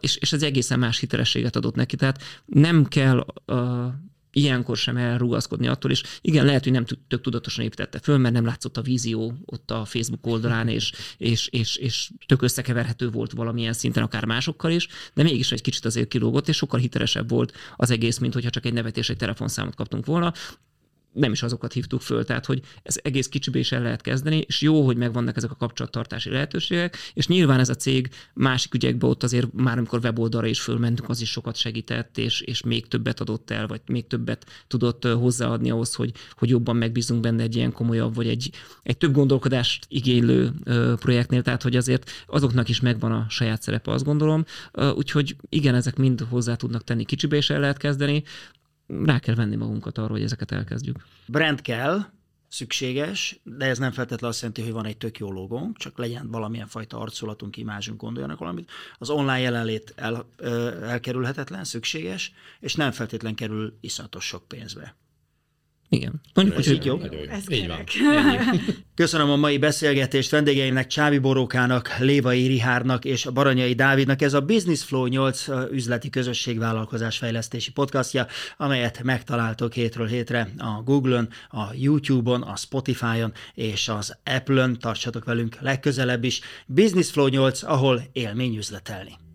[0.00, 1.96] és, és ez egészen más hitelességet adott neki.
[1.96, 3.26] Tehát nem kell
[4.32, 8.44] ilyenkor sem elrugaszkodni attól, és igen, lehet, hogy nem tök tudatosan építette föl, mert nem
[8.44, 13.72] látszott a vízió ott a Facebook oldalán, és, és, és, és tök összekeverhető volt valamilyen
[13.72, 17.90] szinten, akár másokkal is, de mégis egy kicsit azért kilógott, és sokkal hitelesebb volt az
[17.90, 20.32] egész, mint hogyha csak egy nevet és egy telefonszámot kaptunk volna
[21.12, 24.60] nem is azokat hívtuk föl, tehát hogy ez egész kicsibe is el lehet kezdeni, és
[24.60, 29.22] jó, hogy megvannak ezek a kapcsolattartási lehetőségek, és nyilván ez a cég másik ügyekben ott
[29.22, 33.50] azért már amikor weboldalra is fölmentünk, az is sokat segített, és, és még többet adott
[33.50, 38.14] el, vagy még többet tudott hozzáadni ahhoz, hogy, hogy jobban megbízunk benne egy ilyen komolyabb,
[38.14, 38.50] vagy egy,
[38.82, 40.52] egy több gondolkodást igénylő
[40.96, 44.44] projektnél, tehát hogy azért azoknak is megvan a saját szerepe, azt gondolom.
[44.94, 48.22] Úgyhogy igen, ezek mind hozzá tudnak tenni, kicsibe is el lehet kezdeni,
[49.04, 50.96] rá kell venni magunkat arra, hogy ezeket elkezdjük.
[51.26, 52.00] Brand kell,
[52.48, 56.30] szükséges, de ez nem feltétlenül azt jelenti, hogy van egy tök jó logónk, csak legyen
[56.30, 58.70] valamilyen fajta arculatunk, imázsunk, gondoljanak valamit.
[58.98, 60.26] Az online jelenlét el,
[60.82, 64.96] elkerülhetetlen, szükséges, és nem feltétlenül kerül iszonyatos sok pénzbe.
[65.92, 66.20] Igen.
[66.34, 67.00] Mondjuk, hogy így jó.
[67.30, 67.84] Ez így van.
[68.94, 74.22] Köszönöm a mai beszélgetést vendégeimnek, Csábi Borókának, Lévai Rihárnak és Baranyai Dávidnak.
[74.22, 78.26] Ez a Business Flow 8 üzleti közösségvállalkozás fejlesztési podcastja,
[78.56, 84.78] amelyet megtaláltok hétről hétre a Google-ön, a YouTube-on, a Spotify-on és az Apple-ön.
[84.78, 86.40] Tartsatok velünk legközelebb is.
[86.66, 89.29] Business Flow 8, ahol élmény üzletelni.